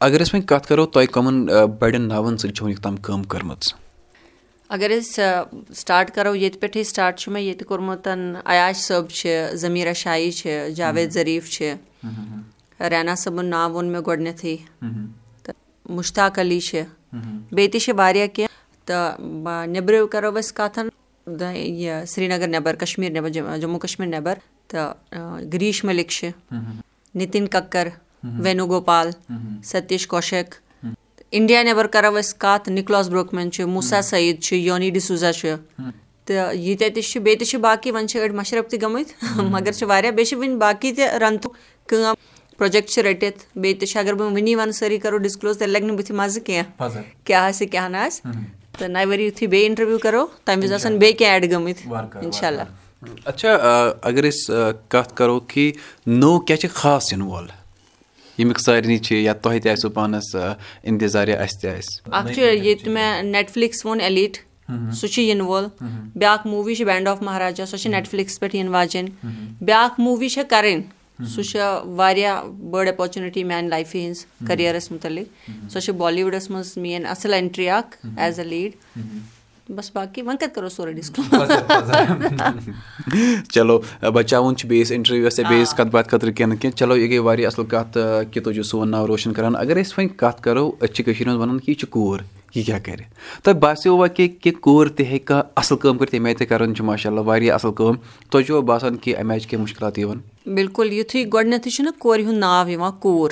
اگر 0.00 0.20
أسۍ 0.22 0.34
وۄنۍ 0.34 0.46
کَتھ 0.46 0.68
کَرو 0.68 0.86
تۄہہِ 0.86 1.08
کٕمَن 1.12 1.46
بَڑٮ۪ن 1.78 2.08
ناوَن 2.08 2.36
سۭتۍ 2.38 2.54
چھو 2.54 2.64
وٕنیُک 2.64 2.82
تام 2.82 2.96
کٲم 2.96 3.22
کٔرمٕژ 3.22 3.72
اگر 4.68 4.90
أسۍ 4.98 5.74
سٹاٹ 5.74 6.14
کَرو 6.14 6.34
ییٚتہِ 6.34 6.60
پٮ۪ٹھٕے 6.60 6.84
سٹاٹ 6.84 7.18
چھُ 7.18 7.32
مےٚ 7.32 7.42
ییٚتہِ 7.42 7.66
کوٚرمُت 7.66 8.08
عیاش 8.44 8.76
صٲب 8.76 9.10
چھِ 9.10 9.54
زٔمیٖرا 9.62 9.92
شاہی 10.02 10.30
چھِ 10.30 10.70
جاوید 10.76 11.12
ظریٖف 11.12 11.50
چھِ 11.50 11.74
رینا 12.90 13.14
صٲبُن 13.14 13.46
ناو 13.46 13.70
ووٚن 13.72 13.92
مےٚ 13.92 14.02
گۄڈنٮ۪تھٕے 14.06 14.56
مُشتاق 15.88 16.38
علی 16.38 16.60
چھِ 16.60 16.82
بیٚیہِ 17.52 17.72
تہِ 17.72 17.80
چھِ 17.80 17.94
واریاہ 17.96 18.26
کینٛہہ 18.26 18.86
تہٕ 18.86 19.66
نیٚبرِو 19.66 20.06
کَرو 20.06 20.30
أسۍ 20.38 20.52
کَتھ 20.54 20.78
یہِ 21.54 22.06
سرینگر 22.08 22.48
نٮ۪بر 22.48 22.74
کَشمیٖر 22.74 23.12
نٮ۪بر 23.12 23.58
جموں 23.60 23.78
کَشمیٖر 23.78 24.10
نٮ۪بر 24.10 24.38
تہٕ 24.68 25.42
گریٖش 25.52 25.84
مٔلِک 25.84 26.08
چھِ 26.10 26.30
نِتِن 27.14 27.46
کَکر 27.54 27.88
وینو 28.44 28.66
گوپال 28.66 29.10
سٔتیش 29.70 30.06
کوشک۔ 30.06 30.54
اِنڈیا 31.36 31.62
نٮ۪بر 31.62 31.86
کَرو 31.94 32.16
أسۍ 32.18 32.38
کَتھ 32.38 32.68
نِکلاس 32.68 33.08
بروکمین 33.08 33.50
چھُ 33.52 33.66
موسا 33.74 34.00
سعید 34.02 34.40
چھُ 34.42 34.56
یونی 34.56 34.90
ڈِسوزا 34.90 35.32
چھُ 35.32 35.54
تہٕ 36.26 36.54
ییٖتیٛاہ 36.54 36.94
تہِ 36.94 37.02
چھِ 37.02 37.20
بیٚیہِ 37.20 37.38
تہِ 37.38 37.46
چھِ 37.48 37.58
باقٕے 37.60 37.92
وۄنۍ 37.92 38.06
چھِ 38.06 38.20
أڑۍ 38.20 38.34
مَشرف 38.40 38.68
تہِ 38.70 38.82
گٔمٕتۍ 38.82 39.50
مَگر 39.50 39.72
چھِ 39.72 39.88
واریاہ 39.88 40.12
بیٚیہِ 40.12 40.28
چھِ 40.28 40.38
وٕنہِ 40.38 40.56
باقٕے 40.58 40.92
تہِ 40.96 41.04
رَنتُک 41.22 41.56
کٲم 41.88 42.14
پروجیکٹ 42.58 42.88
چھِ 42.90 43.02
رٔٹِتھ 43.02 43.44
بیٚیہِ 43.56 43.80
تہِ 43.80 43.88
چھِ 43.88 43.98
اَگر 44.00 44.14
بہٕ 44.14 44.32
وٕنی 44.32 44.54
وَنہٕ 44.54 44.72
سٲری 44.78 44.98
کَرو 44.98 45.18
ڈِسکلوز 45.18 45.58
تیٚلہِ 45.58 45.72
لَگہِ 45.72 45.86
نہٕ 45.86 45.96
بٕتھِ 45.96 46.14
مَزٕ 46.14 46.44
کیٚنٛہہ 46.46 47.02
کیاہ 47.26 47.48
آسہِ 47.48 47.68
کیاہ 47.70 47.88
نہٕ 47.88 48.06
آسہِ 48.06 48.22
تہٕ 48.78 48.88
نَوِ 48.88 49.06
ؤری 49.12 49.24
یِتھُے 49.26 49.46
بیٚیہِ 49.46 49.68
اِنٹرویو 49.68 49.98
کَرو 50.02 50.26
تَمہِ 50.44 50.62
وِزِ 50.62 50.74
آسن 50.74 50.98
بیٚیہِ 50.98 51.18
کیٚنٛہہ 51.18 51.34
ایڈ 51.34 51.50
گٔمٕتۍ 51.52 52.22
اِنشاء 52.22 52.46
اللہ 52.48 52.62
اچھا 53.26 53.54
اگر 54.02 54.28
أسۍ 54.28 54.72
کَتھ 54.88 55.14
کَرو 55.16 55.40
کہِ 55.40 55.72
نوٚو 56.06 56.38
کیاہ 56.46 56.58
چھِ 56.60 56.68
خاص 56.74 57.12
یِنہٕ 57.12 57.28
وول 57.28 57.46
ییٚمیُک 58.38 58.60
سارنٕے 58.60 58.98
چھِ 58.98 59.22
یا 59.22 59.32
تۄہہِ 59.32 59.62
تہِ 59.62 59.70
آسیو 59.72 59.90
پانَس 59.90 60.34
اِنتِظار 60.34 61.28
یا 61.28 61.36
اَسہِ 61.42 61.60
تہِ 61.60 61.70
آسہِ 61.78 62.00
اکھ 62.12 62.32
چھُ 62.34 62.40
ییٚتہِ 62.40 62.88
مےٚ 62.92 63.22
نیٹ 63.22 63.50
فِلِکس 63.50 63.84
ووٚن 63.84 64.00
ایلیٖٹ 64.00 64.36
سُہ 64.98 65.06
چھُ 65.06 65.22
یِنہٕ 65.22 65.46
وول 65.46 65.66
بیاکھ 66.14 66.46
موٗوی 66.46 66.74
چھِ 66.74 66.84
بینٛڈ 66.86 67.08
آف 67.08 67.22
مہاراجا 67.22 67.66
سۄ 67.66 67.76
چھِ 67.76 67.90
نیٹ 67.90 68.08
فِلِکس 68.08 68.40
پٮ۪ٹھ 68.40 68.56
یِنہٕ 68.56 68.72
واجیٚنۍ 68.72 69.10
بیاکھ 69.60 70.00
موٗوی 70.00 70.28
چھےٚ 70.28 70.48
کَرٕنۍ 70.50 70.82
سُہ 71.34 71.42
چھُ 71.42 71.58
واریاہ 71.96 72.42
بٔڑ 72.70 72.86
اپرچُنِٹی 72.88 73.44
میانہِ 73.44 73.68
لایفہِ 73.68 74.00
ہِنٛز 74.04 74.24
کٔریرَس 74.46 74.90
مُتعلِق 74.92 75.50
سۄ 75.72 75.80
چھِ 75.80 75.94
بالی 75.98 76.22
وُڈَس 76.22 76.50
منٛز 76.50 76.76
میٲنۍ 76.76 77.10
اَصٕل 77.10 77.32
اینٹری 77.34 77.68
اکھ 77.70 77.96
ایز 78.16 78.38
اے 78.38 78.44
لیٖڈ 78.44 78.72
بَس 79.76 79.90
باقٕے 79.94 80.22
وۄنۍ 80.22 80.36
کَتہِ 80.40 80.54
کَرو 80.54 80.68
سورُے 80.68 81.00
چلو 83.54 83.78
بَچاوُن 84.14 84.56
چھُ 84.56 84.68
بیٚیِس 84.68 84.92
اِنٹروِوَس 84.92 85.38
یا 85.38 85.48
بیٚیِس 85.48 85.74
کَتھ 85.74 85.88
باتھ 85.90 86.08
خٲطرٕ 86.08 86.32
کیٚنٛہہ 86.32 86.54
نہ 86.54 86.60
کیٚنٛہہ 86.60 86.78
چلو 86.78 86.96
یہِ 86.96 87.10
گٔے 87.10 87.18
واریاہ 87.18 87.50
اَصٕل 87.50 87.66
کَتھ 87.66 87.98
کہِ 88.32 88.42
تُہۍ 88.42 88.54
چھِو 88.54 88.62
سون 88.62 88.90
ناو 88.90 89.06
روشَن 89.06 89.32
کَران 89.32 89.56
اگر 89.56 89.80
أسۍ 89.80 89.94
وۄنۍ 89.98 90.16
کَتھ 90.16 90.42
کَرو 90.42 90.70
أسۍ 90.80 90.92
چھِ 90.94 91.04
کٔشیٖرِ 91.04 91.28
منٛز 91.28 91.40
وَنان 91.40 91.58
کہِ 91.58 91.68
یہِ 91.68 91.78
چھِ 91.80 91.88
کوٗر 91.90 92.20
یہِ 92.54 92.66
کیاہ 92.66 92.78
کَرِ؟ 92.78 93.00
تۄہہِ 93.42 93.58
باسیٚوا 93.58 94.06
کہِ 94.06 94.40
کہِ 94.40 94.52
کوٗر 94.60 94.88
تہِ 94.88 95.06
ہیٚکہِ 95.06 95.26
کانٛہہ 95.26 95.50
اَصٕل 95.56 95.76
کٲم 95.76 95.98
کٔرِتھ 95.98 96.14
ییٚمہِ 96.14 96.28
آیہِ 96.28 96.38
تہِ 96.38 96.48
کَران 96.48 96.74
چھِ 96.74 96.84
ماشاء 96.84 97.10
اللہ 97.10 97.20
واریاہ 97.20 97.54
اَصٕل 97.54 97.72
کٲم۔ 97.72 97.94
تۄہہِ 98.30 98.46
چھُوا 98.46 98.60
باسان 98.60 98.96
کہِ 98.96 99.16
اَمہِ 99.18 99.30
آیہِ 99.30 99.42
چھِ 99.42 99.50
کینٛہہ 99.50 99.62
مُشکِلات 99.62 99.98
یِوان۔ 99.98 100.20
بِلکُل 100.46 100.92
یِتھُے 100.92 101.24
گۄڈٕنیٚتھٕے 101.32 101.70
چھُنہ 101.70 101.90
کورِ 101.98 102.24
ہُنٛد 102.24 102.38
ناو 102.38 102.68
یِوان 102.68 102.92
کوٗر۔ 102.92 103.30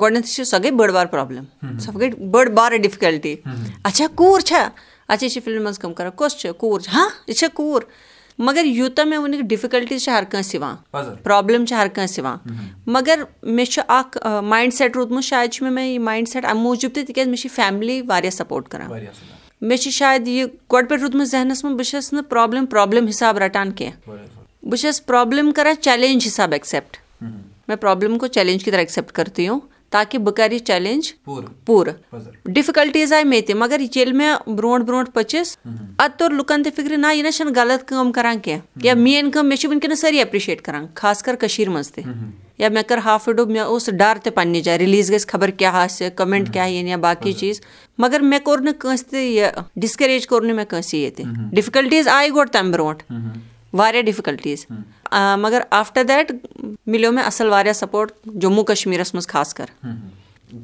گۄڈٕنیٚتھٕے 0.00 0.34
چھِ 0.34 0.44
سۄ 0.46 0.58
گٔے 0.58 0.70
بٔڑ 0.70 0.92
بار 0.92 1.06
پرابلِم۔ 1.06 1.44
سۄ 1.78 1.94
گٔے 1.94 2.10
بٔڑ 2.10 2.48
بارٕ 2.48 2.76
ڈِفکَلٹی۔ 2.76 3.36
اچھا 3.82 4.06
کوٗر 4.14 4.40
چھا؟ 4.40 4.68
اَچھا 5.08 5.26
یہِ 5.26 5.32
چھِ 5.32 5.42
فِلمہِ 5.42 5.62
منٛز 5.62 5.78
کٲم 5.78 5.94
کَران 5.94 6.10
کۄس 6.16 6.36
چھِ؟ 6.36 6.50
کوٗر 6.58 6.80
چھِ۔ 6.80 6.94
ہاں 6.94 7.08
یہِ 7.26 7.36
چھےٚ 7.36 7.50
کوٗر 7.54 7.82
مگر 8.38 8.64
یوٗتاہ 8.64 9.04
مےٚ 9.04 9.18
وٕنیُک 9.18 9.40
ڈِفِکَلٹیٖز 9.50 10.02
چھِ 10.04 10.10
ہر 10.12 10.24
کٲنٛسہِ 10.30 10.54
یِوان 10.54 10.76
پرٛابلِم 11.22 11.64
چھِ 11.64 11.74
ہر 11.76 11.88
کٲنٛسہِ 11.88 12.18
یِوان 12.18 12.38
مگر 12.86 13.22
مےٚ 13.42 13.64
چھُ 13.64 13.82
اکھ 13.88 14.18
مایِنٛڈ 14.42 14.74
سیٹ 14.74 14.96
روٗدمُت 14.96 15.24
شاید 15.24 15.50
چھُ 15.52 15.66
مےٚ 15.66 15.86
یہِ 15.86 15.98
مایِنٛڈ 15.98 16.28
سیٹ 16.28 16.44
اَمہِ 16.44 16.62
موٗجوٗب 16.62 16.94
تہِ 16.94 17.06
تِکیازِ 17.06 17.28
مےٚ 17.28 17.40
چھِ 17.40 17.50
فیملی 17.54 18.00
واریاہ 18.08 18.30
سَپوٹ 18.30 18.68
کران 18.68 18.90
مےٚ 19.60 19.78
چھِ 19.78 19.90
شاید 19.92 20.28
یہِ 20.28 20.46
گۄڈٕ 20.72 20.88
پٮ۪ٹھ 20.88 21.00
روٗدمُت 21.02 21.28
ذہنَس 21.28 21.64
منٛز 21.64 21.76
بہٕ 21.76 21.90
چھَس 21.90 22.12
نہٕ 22.12 22.28
پرٛابلِم 22.28 22.66
پرٛابلِم 22.66 23.06
حِساب 23.06 23.38
رَٹان 23.38 23.72
کیٚنٛہہ 23.72 24.16
بہٕ 24.62 24.80
چھَس 24.80 25.06
پرٛابلِم 25.06 25.52
کَران 25.52 25.74
چیلینٛج 25.80 26.26
حِساب 26.26 26.52
ایٚکسیپٹ 26.52 26.96
مےٚ 27.22 27.76
پرٛابلِم 27.80 28.18
کو 28.18 28.26
چیلینٛج 28.26 28.64
کی 28.64 28.70
طرح 28.70 28.78
ایٚکسیپٹ 28.78 29.12
کَرتی 29.12 29.48
ہوں 29.48 29.60
تاکہِ 29.90 30.20
بہٕ 30.20 30.34
کَرٕ 30.36 30.52
یہِ 30.52 30.64
چیلینٛج 30.66 31.12
پوٗرٕ 31.64 31.92
ڈِفکَلٹیٖز 32.54 33.12
آیہِ 33.12 33.26
مےٚ 33.26 33.42
تہِ 33.46 33.54
مگر 33.56 33.80
ییٚلہِ 33.80 34.14
مےٚ 34.14 34.54
برونٛٹھ 34.56 34.84
برونٛٹھ 34.86 35.10
پٔچِس 35.14 35.56
اَدٕ 35.66 36.16
توٚر 36.18 36.30
لُکَن 36.30 36.62
تہِ 36.62 36.72
فِکرِ 36.76 36.96
نہ 36.96 37.12
یہِ 37.14 37.22
نہ 37.22 37.30
چھَنہٕ 37.36 37.54
غلط 37.56 37.88
کٲم 37.88 38.12
کَران 38.12 38.38
کینٛہہ 38.40 38.86
یا 38.86 38.94
میٲنۍ 38.94 39.30
کٲم 39.32 39.48
مےٚ 39.48 39.58
چھِ 39.58 39.68
وٕنکیٚنَس 39.70 40.00
سٲری 40.00 40.18
ایٚپرِشیٹ 40.18 40.62
کَران 40.62 40.86
خاص 40.94 41.22
کر 41.22 41.36
کٔشیٖرِ 41.40 41.72
منٛز 41.72 41.90
تہِ 41.92 42.04
یا 42.58 42.68
مےٚ 42.68 42.82
کٔر 42.88 42.98
ہاف 43.04 43.28
وِڈو 43.28 43.46
مےٚ 43.46 43.62
اوس 43.64 43.88
ڈَر 43.98 44.18
تہِ 44.22 44.34
پنٛنہِ 44.34 44.62
جایہِ 44.62 44.78
رِلیٖز 44.80 45.10
گژھِ 45.12 45.26
خبر 45.28 45.50
کیٛاہ 45.50 45.82
آسہِ 45.82 46.10
کَمٮ۪نٛٹ 46.16 46.52
کیٛاہ 46.52 46.68
یِن 46.68 46.88
یا 46.88 46.96
باقٕے 46.96 47.32
چیٖز 47.32 47.60
مگر 47.98 48.20
مےٚ 48.20 48.40
کوٚر 48.44 48.60
نہٕ 48.60 48.78
کٲنٛسہِ 48.78 49.10
تہِ 49.10 49.22
یہِ 49.22 49.50
ڈِسکَریج 49.76 50.26
کوٚر 50.26 50.42
نہٕ 50.42 50.54
مےٚ 50.56 50.66
کٲنٛسہِ 50.68 50.98
ییٚتہِ 50.98 51.24
ڈِفکَلٹیٖز 51.54 52.08
آیہِ 52.08 52.34
گۄڈٕ 52.34 52.52
تَمہِ 52.52 52.72
برونٛٹھ 52.72 53.02
واریاہ 53.72 54.02
ڈِفکَلٹیٖز 54.02 54.66
مگر 55.12 55.62
آفٹَر 55.70 56.04
دیٹ 56.08 56.32
مِلیو 56.86 57.12
مےٚ 57.12 57.24
اَصٕل 57.24 57.48
واریاہ 57.48 57.72
سَپوٹ 57.72 58.12
جموں 58.42 58.64
کَشمیٖرَس 58.64 59.14
منٛز 59.14 59.26
خاص 59.28 59.54
کر 59.54 59.66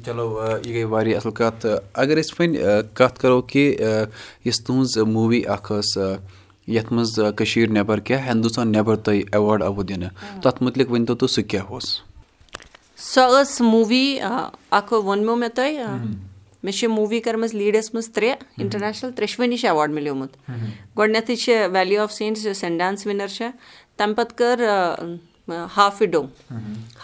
چلو 0.05 0.25
یہِ 0.65 0.73
گٔے 0.73 0.83
واریاہ 0.83 1.17
اَصٕل 1.17 1.31
کَتھ 1.31 1.65
اگر 1.93 2.17
أسۍ 2.17 2.35
وۄنۍ 2.39 2.81
کَتھ 2.93 3.19
کَرو 3.19 3.41
کہِ 3.41 3.75
یۄس 4.45 4.63
تُہٕنٛز 4.63 4.97
موٗوی 4.97 5.41
اَکھ 5.55 5.71
ٲس 5.71 5.97
یَتھ 6.67 6.93
منٛز 6.93 7.19
کٔشیٖر 7.37 7.69
نٮ۪بر 7.71 7.99
کیٛاہ 7.99 8.29
ہِندُستان 8.31 8.71
نٮ۪بر 8.71 8.95
تۄہہِ 8.95 9.23
ایواڈ 9.31 9.63
آمُت 9.63 9.87
دِنہٕ 9.89 10.41
تَتھ 10.43 10.63
مُتعلِق 10.63 10.91
ؤنۍتو 10.91 11.15
تُہۍ 11.15 11.33
سُہ 11.33 11.41
کیٛاہ 11.41 11.65
اوس 11.69 11.99
سۄ 12.97 13.41
ٲس 13.41 13.59
موٗوی 13.61 14.19
اَکھ 14.21 14.93
ووٚنمو 14.93 15.35
مےٚ 15.35 15.49
تۄہہِ 15.55 15.85
مےٚ 16.63 16.73
چھِ 16.73 16.87
موٗوی 16.89 17.19
کٔرمٕژ 17.19 17.53
لیٖڈَس 17.53 17.93
منٛز 17.93 18.09
ترٛےٚ 18.09 18.35
اِنٹَرنیشنَل 18.57 19.11
ترٛٮ۪شوٕنی 19.11 19.57
چھِ 19.57 19.67
ایواڈ 19.67 19.91
مِلیومُت 19.93 20.37
گۄڈٕنٮ۪تھٕے 20.97 21.35
چھِ 21.35 21.67
ویلی 21.73 21.97
آف 21.97 22.13
سینٛٹٕس 22.13 22.45
یۄس 22.45 22.57
سٮ۪نڈانٕس 22.57 23.05
وِنَر 23.07 23.27
چھےٚ 23.27 23.51
تَمہِ 23.97 24.15
پَتہٕ 24.15 24.37
کٔر 24.37 24.59
ہاف 25.77 26.01
وِڈو 26.01 26.21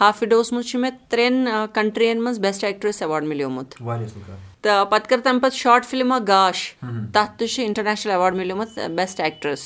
ہاف 0.00 0.22
وِڈووَس 0.22 0.52
منٛز 0.52 0.66
چھُ 0.70 0.80
مےٚ 0.80 0.90
ترٛٮ۪ن 1.08 1.46
کَنٹرٛیٖیَن 1.74 2.22
منٛز 2.22 2.38
بیسٹ 2.38 2.64
ایٚکٹرٛٮ۪س 2.64 3.02
ایواڈ 3.02 3.24
مِلیومُت 3.24 3.74
تہٕ 4.62 4.84
پَتہٕ 4.90 5.08
کٔر 5.08 5.20
تَمہِ 5.24 5.40
پَتہٕ 5.42 5.58
شاٹ 5.58 5.86
فِلِم 5.90 6.12
اکھ 6.12 6.24
گاش 6.28 6.68
تَتھ 7.12 7.38
تہِ 7.38 7.48
چھُ 7.48 7.64
اِنٹَرنیشنَل 7.64 8.12
ایواڈ 8.12 8.36
مِلیومُت 8.36 8.78
بیسٹ 8.96 9.20
ایٚکٹرٛس 9.20 9.64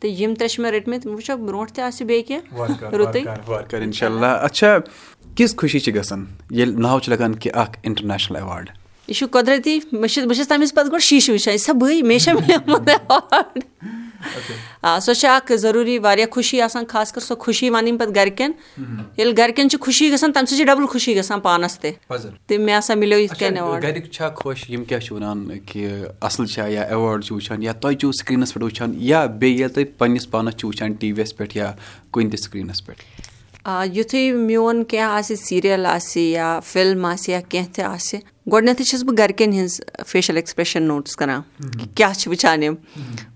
تہٕ 0.00 0.10
یِم 0.20 0.34
ترٛےٚ 0.34 0.48
چھِ 0.48 0.60
مےٚ 0.60 0.72
رٔٹمٕتۍ 0.72 1.10
وٕچھو 1.10 1.36
برونٛٹھ 1.46 1.72
تہِ 1.72 1.84
آسہِ 1.84 2.06
بیٚیہِ 2.06 2.26
کینٛہہ 2.26 2.94
رُتُے 2.94 3.78
اِنشاء 3.82 4.06
اللہ 4.06 4.38
اچھا 4.42 4.76
کِژھ 5.36 5.56
خوشی 5.56 5.78
چھِ 5.80 5.94
گژھان 5.94 6.24
ییٚلہِ 6.50 6.78
ناو 6.80 6.98
چھُ 7.00 7.10
لگان 7.12 7.34
کہِ 7.34 7.50
اکھ 7.54 7.78
اِنٹرنیشنَل 7.82 8.36
ایواڈ 8.36 8.70
یہِ 9.08 9.16
چھُ 9.16 9.28
قۄدرٔتی 9.30 9.78
مےٚ 9.92 10.08
چھِ 10.08 10.26
بہٕ 10.26 10.36
چھَس 10.36 10.48
تَمہِ 10.48 10.62
وِزِ 10.62 10.74
پَتہٕ 10.74 10.92
گۄڈٕ 10.92 11.04
شیٖشہٕ 11.04 11.34
وٕچھان 11.34 11.54
یہِ 11.54 11.64
چھا 11.64 11.72
بٕے 11.72 12.02
مے 12.08 12.18
چھا 12.18 12.32
مِلیومُت 12.32 12.88
ایواڈ 12.88 13.58
آ 14.82 14.98
سۄ 15.00 15.12
چھِ 15.14 15.28
اکھ 15.28 15.52
ضروٗری 15.62 15.98
واریاہ 15.98 16.26
خوشی 16.32 16.60
آسان 16.62 16.84
خاص 16.88 17.12
کر 17.12 17.20
سۄ 17.20 17.34
خوشی 17.38 17.70
وَنٕنۍ 17.70 17.98
پَتہٕ 17.98 18.14
گرِکٮ۪ن 18.16 18.52
ییٚلہِ 19.18 19.36
گرِکٮ۪ن 19.38 19.70
چھِ 19.70 19.80
خوشی 19.80 20.10
گژھان 20.12 20.32
تَمہِ 20.32 20.48
سۭتۍ 20.48 20.56
چھِ 20.56 20.66
ڈَبٕل 20.66 20.86
خوشی 20.92 21.16
گژھان 21.16 21.40
پانَس 21.40 21.78
تہِ 21.78 21.92
تہٕ 22.46 22.58
مےٚ 22.58 22.78
ہسا 22.78 22.94
مِلیو 22.94 23.18
یِتھ 23.18 23.34
کٔنۍ 23.38 23.82
گرِکۍ 23.82 24.10
چھا 24.12 24.28
خۄش 24.36 24.68
یِم 24.70 24.84
کیاہ 24.84 25.00
چھِ 25.00 25.12
وَنان 25.12 25.58
کہِ 25.66 25.90
اَصٕل 26.20 26.46
چھا 26.54 26.66
یا 26.66 26.82
ایواڈ 26.82 27.24
چھِ 27.24 27.34
وٕچھان 27.34 27.62
یا 27.62 27.72
تۄہہِ 27.72 27.98
چھُو 28.00 28.12
سِکریٖنَس 28.20 28.54
پٮ۪ٹھ 28.54 28.64
وٕچھان 28.64 28.94
یا 29.10 29.24
بیٚیہِ 29.26 29.58
ییٚلہِ 29.58 29.74
تُہۍ 29.74 29.84
پَنٕنِس 29.98 30.30
پانَس 30.30 30.56
چھِو 30.56 30.68
وٕچھان 30.68 30.92
ٹی 31.00 31.12
وی 31.12 31.22
یَس 31.22 31.36
پٮ۪ٹھ 31.36 31.56
یا 31.56 31.72
کُنہِ 32.12 32.30
تہِ 32.30 32.38
سِکریٖنَس 32.44 32.84
پٮ۪ٹھ 32.86 33.02
آ 33.64 33.84
یِتھُے 33.84 34.32
میون 34.32 34.84
کینٛہہ 34.84 35.16
آسہِ 35.18 35.36
سیٖریَل 35.38 35.86
آسہِ 35.86 36.20
یا 36.20 36.58
فِلم 36.66 37.04
آسہِ 37.04 37.32
یا 37.32 37.40
کینٛہہ 37.48 37.72
تہِ 37.74 37.84
آسہِ 37.84 38.20
گۄڈٕنیٚتھٕے 38.50 38.84
چھَس 38.84 39.02
بہٕ 39.04 39.14
گرِکٮ۪ن 39.18 39.52
ہِنٛز 39.52 39.80
فیشَل 40.06 40.36
ایٚکٕسپرٛیشَن 40.36 40.82
نوٹٕس 40.82 41.16
کَران 41.16 41.40
کیٛاہ 41.94 42.12
چھِ 42.12 42.28
وٕچھان 42.28 42.62
یِم. 42.62 42.74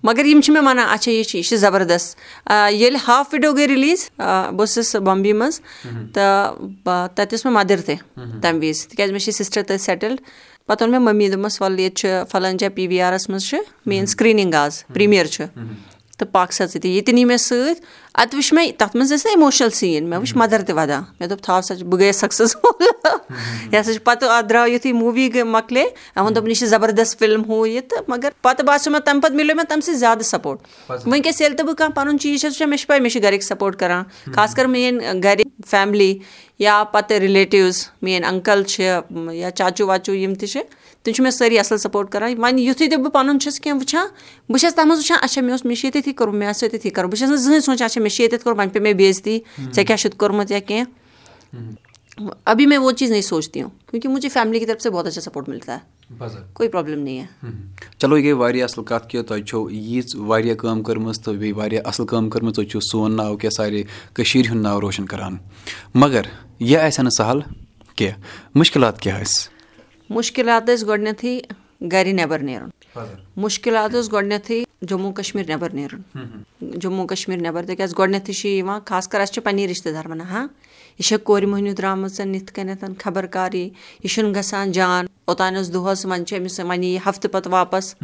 مگر 0.03 0.25
یِم 0.25 0.41
چھِ 0.41 0.53
مےٚ 0.53 0.63
وَنان 0.63 0.87
اچھا 0.91 1.11
یہِ 1.11 1.25
چھِ 1.25 1.39
یہِ 1.39 1.45
چھِ 1.45 1.57
زَبردست. 1.57 2.17
ییٚلہِ 2.51 3.01
ہاف 3.09 3.27
وِڈو 3.33 3.53
گٔے 3.53 3.67
رِلیٖز 3.67 4.09
بہٕ 4.19 4.67
ٲسٕس 4.67 4.97
بامبے 5.07 5.33
منٛز 5.33 5.61
تہٕ 6.15 7.09
تَتہِ 7.15 7.33
ٲس 7.33 7.45
مےٚ 7.45 7.55
مَدَر 7.55 7.81
تہِ 7.87 7.97
تَمہِ 8.43 8.59
وِزِ 8.63 8.89
تِکیٛازِ 8.89 9.13
مےٚ 9.13 9.25
چھِ 9.25 9.33
سِسٹَر 9.33 9.63
تٔتھۍ 9.63 9.85
سیٹٕل 9.85 10.17
پَتہٕ 10.67 10.89
ووٚن 10.89 10.91
مےٚ 10.91 11.15
مٔمی 11.15 11.29
دوٚپمَس 11.29 11.61
وَلہٕ 11.61 11.81
ییٚتہِ 11.81 11.97
چھُ 11.97 12.09
فَلٲنۍ 12.31 12.57
جایہِ 12.59 12.75
پی 12.75 12.87
وی 12.89 13.01
آرَس 13.01 13.29
منٛز 13.29 13.45
چھِ 13.49 13.59
میٛٲنۍ 13.87 14.07
سِکریٖنِنٛگ 14.07 14.55
آز 14.55 14.85
پرٛیٖمیَر 14.95 15.27
چھُ. 15.27 15.45
تہٕ 16.19 16.29
پاک 16.33 16.53
سا 16.53 16.67
ژٕ 16.67 16.81
تہِ 16.83 16.91
یہِ 16.91 17.05
تہِ 17.05 17.15
نی 17.15 17.25
مےٚ 17.25 17.37
سۭتۍ 17.37 17.81
اَدٕ 18.23 18.35
وٕچھ 18.35 18.55
مےٚ 18.55 18.73
تَتھ 18.79 18.97
منٛز 18.97 19.13
ٲسۍ 19.13 19.29
نہ 19.31 19.37
اِموشنَل 19.37 19.71
سیٖن 19.71 20.09
مےٚ 20.11 20.19
وٕچھ 20.19 20.37
مَدَر 20.37 20.63
تہِ 20.67 20.75
وَدان 20.77 21.03
مےٚ 21.21 21.29
دوٚپ 21.29 21.43
تھاو 21.43 21.61
سا 21.63 21.75
بہٕ 21.75 21.99
گٔیَس 22.01 22.17
سَکسیٚسفُل 22.17 22.85
یہِ 23.73 23.81
ہَسا 23.81 23.93
چھِ 23.93 24.03
پَتہٕ 24.05 24.31
اَتھ 24.31 24.47
درٛاو 24.49 24.69
یُتھُے 24.69 24.93
موٗوی 24.93 25.29
گٔے 25.35 25.43
مۄکلے 25.43 25.83
مےٚ 25.83 26.23
ووٚن 26.23 26.35
دوٚپُن 26.35 26.51
یہِ 26.51 26.57
چھِ 26.57 26.67
زَبردست 26.67 27.19
فِلم 27.19 27.43
ہُہ 27.49 27.69
یہِ 27.69 27.81
تہٕ 27.89 28.03
مگر 28.09 28.31
پَتہٕ 28.43 28.67
باسیٚو 28.67 28.93
مےٚ 28.93 29.03
تَمہِ 29.05 29.23
پَتہٕ 29.23 29.37
مِلیو 29.37 29.57
مےٚ 29.57 29.67
تَمہِ 29.69 29.83
سۭتۍ 29.83 29.99
زیادٕ 29.99 30.23
سَپوٹ 30.23 30.59
وٕنکیٚس 30.89 31.41
ییٚلہِ 31.41 31.57
تہِ 31.59 31.67
بہٕ 31.67 31.75
کانٛہہ 31.75 31.95
پَنُن 31.95 32.19
چیٖز 32.19 32.41
چھَس 32.41 32.53
وٕچھان 32.53 32.71
مےٚ 32.71 32.79
چھِ 32.79 32.89
پاے 32.89 33.01
مےٚ 33.01 33.11
چھِ 33.13 33.23
گَرِکۍ 33.23 33.47
سَپوٹ 33.47 33.77
کَران 33.77 34.33
خاص 34.35 34.55
کَر 34.55 34.65
میٛٲنۍ 34.65 35.23
گَرِ 35.25 35.43
فیملی 35.71 36.19
یا 36.59 36.83
پَتہٕ 36.93 37.19
رِلیٹِوٕز 37.21 37.85
میٛٲنۍ 38.03 38.29
اَنکَل 38.29 38.63
چھِ 38.63 38.85
یا 39.35 39.51
چاچوٗ 39.51 39.87
واچوٗ 39.89 40.15
یِم 40.15 40.35
تہِ 40.35 40.49
چھِ 40.49 40.61
تِم 41.03 41.13
چھِ 41.13 41.23
مےٚ 41.23 41.33
سٲری 41.33 41.59
اَصٕل 41.59 41.79
سَپوٹ 41.79 42.11
کَران 42.13 42.39
وۄنۍ 42.39 42.61
یُتھُے 42.61 42.87
تہِ 42.89 42.99
بہٕ 42.99 43.13
پَنُن 43.13 43.41
چھَس 43.41 43.61
کینٛہہ 43.61 43.79
وٕچھان 43.79 44.07
بہٕ 44.49 44.61
چھَس 44.61 44.75
تَتھ 44.75 44.87
منٛز 44.87 44.99
وٕچھان 44.99 45.19
اچھا 45.23 45.43
مےٚ 45.43 45.51
اوس 45.51 45.65
مےٚ 45.65 45.77
چھِ 45.77 45.85
ییٚتٮ۪تھٕے 45.85 46.13
کوٚرمُت 46.13 46.39
مےٚ 46.39 46.49
آسہِ 46.49 46.63
ییٚتٮ۪تھٕے 46.63 46.91
کَرُن 46.91 47.11
بہٕ 47.11 47.19
چھَس 47.19 47.29
نہٕ 47.29 47.37
زٕہٕنۍ 47.39 47.61
سونٛچان 47.61 47.87
اچھا 47.87 48.01
مےٚ 48.07 48.15
چھِ 48.15 48.21
ییٚتٮ۪تھ 48.23 48.45
کوٚرمُت 48.45 48.61
وۄنۍ 48.61 48.73
پیٚیہِ 48.73 48.83
مےٚ 48.83 48.95
بے 48.99 49.09
عزتی 49.11 49.39
ژےٚ 49.59 49.85
کیٛاہ 49.85 49.97
چھُتھ 49.97 50.17
کوٚرمُت 50.17 50.51
یا 50.51 50.59
کینٛہہ 50.59 51.85
ابھی 52.45 52.67
میں 52.67 52.79
وہ 52.79 52.91
چیٖز 52.93 53.11
نٔے 53.11 53.23
سوچتی 53.23 53.63
ہوں 53.63 53.71
کیونکہِ 53.91 54.11
مجھے 54.11 54.29
فیملی 54.33 54.59
کی 54.59 54.67
طرف 54.67 54.83
سے 54.83 54.91
بہت 54.91 55.07
اچھا 55.07 55.21
سَپوٹ 55.21 55.49
مِلتا 55.49 55.75
ہے 55.75 55.97
کوئی 56.53 56.69
پرٛابلِم 56.69 57.01
نی 57.03 57.19
ہے 57.21 57.51
چلو 57.99 58.17
یہِ 58.17 58.25
گٔے 58.25 58.33
واریاہ 58.33 58.65
اَصٕل 58.65 58.85
کَتھ 58.85 59.09
کہِ 59.09 59.25
تۄہہِ 59.29 59.45
چھو 59.49 59.69
ییٖژ 59.71 60.15
واریاہ 60.29 60.55
کٲم 60.61 60.83
کٔرمٕژ 60.83 61.19
تہٕ 61.25 61.35
بیٚیہِ 61.35 61.57
واریاہ 61.57 61.83
اَصٕل 61.89 62.07
کٲم 62.07 62.31
کٔرمٕژ 62.31 62.55
تُہۍ 62.55 62.67
چھُو 62.71 62.81
سون 62.91 63.17
ناو 63.17 63.37
کیٛاہ 63.37 63.57
سارے 63.57 63.83
کٔشیٖرِ 64.15 64.49
ہُنٛد 64.51 64.63
ناو 64.63 64.81
روشَن 64.81 65.07
کَران 65.07 65.37
مگر 65.95 66.23
یہِ 66.61 66.77
آسہِ 66.77 66.99
ہا 66.99 67.03
نہٕ 67.03 67.17
سَہل 67.19 67.41
کینٛہہ 67.97 68.59
مُشکِلات 68.59 69.01
کیٛاہ 69.01 69.23
ٲسۍ 69.23 69.49
مُشکِلات 70.11 70.69
ٲسۍ 70.69 70.87
گۄڈٕنیٚتھٕے 70.87 71.89
گرِ 71.93 72.13
نٮ۪بر 72.13 72.39
نیرُن 72.39 72.69
مُشکِلات 73.37 73.95
اوس 73.95 74.13
گۄڈٕنیٚتھٕے 74.13 74.65
جموں 74.83 75.13
کَشمیٖر 75.13 75.51
نٮ۪بر 75.51 75.73
نیرُن 75.75 76.79
جموں 76.81 77.07
کَشمیٖر 77.07 77.41
نٮ۪بر 77.41 77.65
تِکیازِ 77.67 77.95
گۄڈٕنیٚتھٕے 77.99 78.33
چھُ 78.33 78.49
یِوان 78.49 78.81
خاص 78.87 79.09
کر 79.09 79.21
اَسہِ 79.21 79.35
چھِ 79.35 79.43
پَنٕنی 79.45 79.69
رِشتہٕ 79.69 79.93
دار 79.93 80.07
وَنان 80.11 80.27
ہاں 80.27 80.47
یہِ 80.99 81.05
چھےٚ 81.07 81.19
کورِ 81.25 81.45
موٚہنیوٗ 81.47 81.75
درٛامٕژ 81.77 82.21
یِتھ 82.35 82.53
کٔنٮ۪تھ 82.53 83.03
خبر 83.03 83.27
یی 83.55 83.63
یہِ 84.03 84.11
چھُنہٕ 84.11 84.35
گژھان 84.37 84.73
جان 84.73 85.07
اوٚتانۍ 85.25 85.57
اوس 85.57 85.73
دۄہَس 85.75 86.05
وۄنۍ 86.07 86.25
چھِ 86.29 86.39
أمِس 86.39 86.61
وۄنۍ 86.61 86.85
یی 86.85 86.99
ہفتہٕ 87.07 87.33
پَتہٕ 87.33 87.53
واپَس 87.53 87.95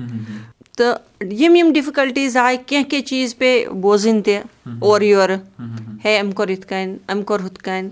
تہٕ 0.77 1.33
یِم 1.41 1.57
یِم 1.57 1.73
ڈِفکَلٹیٖز 1.73 2.37
آیہِ 2.37 2.59
کیٚنٛہہ 2.67 2.89
کیٚنٛہہ 2.91 3.07
چیٖز 3.09 3.37
پیٚیہِ 3.39 3.67
بوزٕنۍ 3.83 4.23
تہِ 4.25 4.37
اورٕ 4.83 5.05
یورٕ 5.05 5.39
ہے 6.05 6.21
أمۍ 6.21 6.33
کوٚر 6.37 6.49
یِتھ 6.49 6.67
کٔنۍ 6.67 6.97
أمۍ 7.13 7.25
کوٚر 7.25 7.41
ہُتھ 7.45 7.63
کٔنۍ 7.65 7.89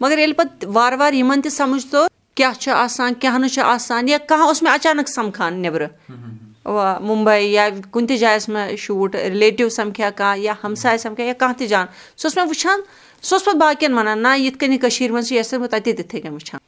مگر 0.00 0.18
ییٚلہِ 0.18 0.36
پَتہٕ 0.36 0.70
وارٕ 0.74 0.98
وارٕ 0.98 1.14
یِمن 1.14 1.40
تہِ 1.42 1.52
سَمجھ 1.52 1.86
توٚر 1.90 2.08
کیاہ 2.34 2.60
چھُ 2.60 2.72
آسان 2.74 3.14
کیاہ 3.14 3.38
نہٕ 3.38 3.52
چھُ 3.54 3.62
آسان 3.64 4.08
یا 4.08 4.18
کانٛہہ 4.28 4.46
اوس 4.46 4.62
مےٚ 4.62 4.72
اچانک 4.74 5.08
سَمکھان 5.08 5.60
نیٚبرٕ 5.62 5.88
مُمبے 7.00 7.40
یا 7.40 7.68
کُنہِ 7.90 8.08
تہِ 8.08 8.18
جایہِ 8.18 8.40
ٲسۍ 8.40 8.52
مےٚ 8.52 8.76
شوٗٹ 8.78 9.16
رِلیٹِو 9.16 9.68
سَمکھیا 9.68 10.10
کانٛہہ 10.10 10.42
یا 10.42 10.52
ہمساے 10.64 10.98
سَمکھیا 10.98 11.26
یا 11.26 11.32
کانٛہہ 11.38 11.58
تہِ 11.58 11.68
جان 11.68 11.86
سُہ 12.16 12.26
اوس 12.26 12.36
مےٚ 12.36 12.46
وٕچھان 12.48 12.80
سُہ 13.22 13.34
اوس 13.34 13.44
پَتہٕ 13.44 13.58
باقین 13.60 13.92
وَنان 13.94 14.22
نہ 14.22 14.36
یِتھ 14.38 14.58
کٔنۍ 14.58 14.72
یہِ 14.72 14.80
کٔشیٖر 14.80 15.12
منٛز 15.12 15.28
چھِ 15.28 15.36
یہِ 15.36 15.42
ٲسۍ 15.44 15.58
بہٕ 15.58 15.68
تَتے 15.70 15.92
تِتھٕے 15.92 16.20
کٔنۍ 16.20 16.34
وٕچھان 16.34 16.60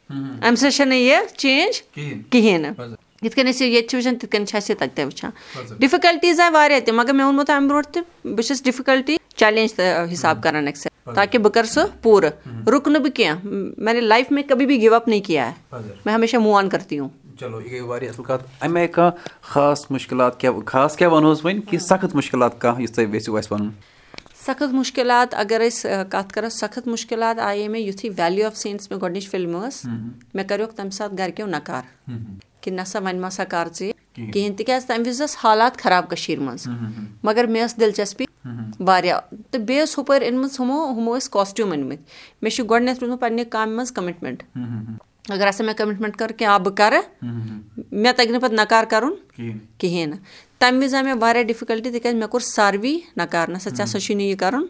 اَمہِ 0.43 0.59
سۭتۍ 0.59 0.71
چھےٚ 0.77 0.87
نہٕ 0.87 0.99
یہِ 0.99 1.37
چینج 1.37 1.83
کِہینۍ 2.31 2.59
نہٕ 2.59 2.97
یِتھ 3.23 3.37
کٔنۍ 3.37 3.51
أسۍ 3.51 3.67
ییٚتہِ 3.67 3.89
چھِ 3.89 3.97
وٕچھان 3.97 4.17
تِتھ 4.17 4.31
کٔنۍ 4.31 4.47
چھِ 4.47 4.57
اَسہِ 4.57 4.71
یہِ 4.71 4.79
تَتہِ 4.79 4.97
تہِ 4.97 5.05
وٕچھان 5.05 5.31
ڈِفِکَلٹیٖز 5.79 6.41
آیہِ 6.41 6.55
واریاہ 6.55 6.81
تہِ 6.81 6.95
مَگر 6.95 7.13
مےٚ 7.13 7.25
ووٚنمو 7.25 7.45
تۄہہِ 7.45 7.57
اَمہِ 7.57 7.69
برونٹھ 7.71 7.89
تہِ 7.93 8.03
بہٕ 8.25 8.47
چھَس 8.47 8.65
ڈِفِکَلٹی 8.65 9.17
چیلینج 9.37 9.81
حِساب 10.13 10.43
کران 10.43 10.67
ایٚکسیپٹ 10.67 11.15
تاکہِ 11.15 11.41
بہٕ 11.41 11.53
کَرٕ 11.53 11.69
سُہ 11.69 11.81
پوٗرٕ 12.03 12.31
رُکہٕ 12.67 12.93
نہٕ 12.93 13.03
بہٕ 13.03 13.15
کیٚنٛہہ 13.15 13.83
میانہِ 13.83 14.03
لایف 14.03 14.33
میں 14.33 14.43
کبھی 14.49 14.67
بھی 14.67 14.83
گِو 14.83 14.95
اَپ 14.95 15.09
نہ 15.09 15.15
کیٚنٛہہ 15.27 15.81
میں 16.05 16.15
ہمیشہ 16.15 16.37
موٗ 16.37 16.57
آن 16.59 16.69
کرتی 16.69 16.99
ہوں 16.99 17.09
چلو 17.41 17.61
یہِ 17.61 17.71
گٔے 17.71 17.81
واریاہ 17.81 18.11
اَصٕل 18.11 18.25
کَتھ۔ 18.25 18.45
اَمہِ 18.61 18.81
آیہِ 18.81 18.91
کانٛہہ 18.91 19.17
خاص 19.41 19.91
مُشکِلات 19.91 20.41
کیاہ 20.41 20.53
خاص 20.67 20.97
کیاہ 20.97 21.11
وَنہوس 21.11 21.45
وۄنۍ؟ 21.45 21.61
کہِ 21.71 21.81
سخت 21.81 22.15
مُشکِلات 22.15 22.61
کانٛہہ 22.61 22.83
یُس 22.83 22.93
تۄہہِ 22.93 23.15
یژھِو 23.15 23.37
اَسہِ 23.37 23.53
وَنُن۔ 23.53 23.71
سخت 24.47 24.75
مُشکِلات 24.75 25.35
اَگر 25.35 25.63
أسۍ 25.67 25.91
کَتھ 26.11 26.35
کَرو 26.35 26.49
سخت 26.49 26.89
مُشکِلات 26.89 27.39
آیے 27.39 27.69
مےٚ 27.69 27.83
یِتھُے 27.83 28.09
ویلیوٗ 28.19 28.47
آف 28.47 28.57
سینٕس 28.57 28.91
مےٚ 28.91 29.01
گۄڈٕنِچ 29.03 29.31
فِلم 29.31 29.65
ٲس۔ 29.65 29.87
مےٚ 30.35 30.47
کَریوکھ 30.49 30.75
تَمہِ 30.75 30.93
ساتہٕ 30.93 31.19
گرِکیو 31.19 31.47
نَکار۔ 31.47 32.11
کہِ 32.61 32.73
نہ 32.73 32.81
سا 32.87 32.99
وۄنۍ 32.99 33.21
مہ 33.21 33.31
سا 33.33 33.45
کر 33.45 33.69
ژٕ 33.75 33.87
یہِ۔ 33.87 34.33
کِہینۍ۔ 34.33 34.57
تِکیازِ 34.57 34.87
تَمہِ 34.87 35.07
وِزِ 35.07 35.23
ٲس 35.23 35.37
حالات 35.45 35.79
خراب 35.79 36.11
کٔشیٖر 36.11 36.41
منٛز۔ 36.41 36.69
مَگر 37.23 37.47
مےٚ 37.47 37.65
ٲس 37.65 37.81
دِلچسپی 37.81 38.25
واریاہ۔ 38.81 39.21
تہٕ 39.51 39.61
بیٚیہِ 39.61 39.87
ٲس 39.87 39.99
ہُپٲرۍ 39.99 40.29
أنمٕژ 40.29 40.61
ہُمو 40.61 40.85
ہُمو 40.85 41.17
ٲسۍ 41.19 41.29
کاسٹیوٗم 41.29 41.73
أنمٕتۍ۔ 41.73 42.05
مےٚ 42.43 42.53
چھُ 42.53 42.65
گۄڈٕنیتھ 42.71 42.99
روٗدمُت 43.01 43.21
پَنٕنہِ 43.21 43.45
کامہِ 43.51 43.75
منٛز 43.75 43.93
کَمِٹمینٹ 43.93 44.43
اَگر 45.33 45.49
ہسا 45.49 45.65
مےٚ 45.65 45.75
کَمِٹمینٹ 45.77 46.17
کٔر 46.17 46.33
کہِ 46.39 46.47
آ 46.47 46.57
بہٕ 46.59 46.75
کَرٕ 46.77 47.03
مےٚ 47.23 48.13
تَگہِ 48.17 48.31
نہٕ 48.31 48.41
پَتہٕ 48.41 48.57
نَکار 48.57 48.85
کَرُن 48.91 49.15
کِہینۍ 49.79 50.07
نہٕ 50.11 50.19
تَمہِ 50.59 50.83
وِزِ 50.83 50.95
آیہِ 50.95 51.05
مےٚ 51.05 51.17
واریاہ 51.21 51.45
ڈِفِکَلٹی 51.45 51.91
تِکیازِ 51.91 52.17
مےٚ 52.17 52.29
کوٚر 52.29 52.41
ساروی 52.47 52.97
نَکار 53.17 53.49
نہ 53.49 53.59
سا 53.59 53.71
ژےٚ 53.71 53.85
ہسا 53.85 53.99
چھُے 54.01 54.15
نہٕ 54.15 54.27
یہِ 54.27 54.37
کَرُن 54.39 54.67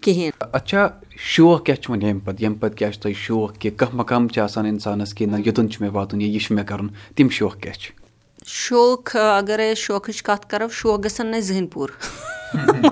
کِہینۍ 0.00 0.30
اچھا 0.52 0.88
شوق 1.32 1.64
کیاہ 1.66 1.76
چھُ 1.76 1.90
وۄنۍ 1.90 2.02
ییٚمہِ 2.04 2.24
پَتہٕ 2.24 2.42
ییٚمہِ 2.42 2.60
پَتہٕ 2.60 2.76
کیاہ 2.78 2.90
چھُ 2.90 3.00
تۄہہِ 3.02 3.14
شوق 3.16 3.56
کہِ 3.58 3.70
کانٛہہ 3.76 3.96
مقام 3.96 4.28
چھُ 4.28 4.42
آسان 4.42 4.66
اِنسانَس 4.66 5.14
کہِ 5.14 5.26
نہ 5.28 5.36
یوٚتن 5.36 5.70
چھُ 5.70 5.82
مےٚ 5.82 5.92
واتُن 5.94 6.20
یا 6.20 6.28
یہِ 6.28 6.40
چھُ 6.40 6.54
مےٚ 6.54 6.64
کَرُن 6.66 6.88
تِم 7.16 7.28
شوق 7.38 7.56
کیاہ 7.62 7.74
چھِ 7.80 7.99
شوق 8.46 9.16
اَگر 9.16 9.58
أسۍ 9.58 9.74
شوقٕچ 9.76 10.22
کَتھ 10.22 10.46
کَرو 10.50 10.68
شوق 10.72 11.04
گژھن 11.04 11.26
نہٕ 11.26 11.38
اَسہِ 11.38 11.46
زٕہٕنۍ 11.46 11.68
پوٗرٕ 11.72 11.94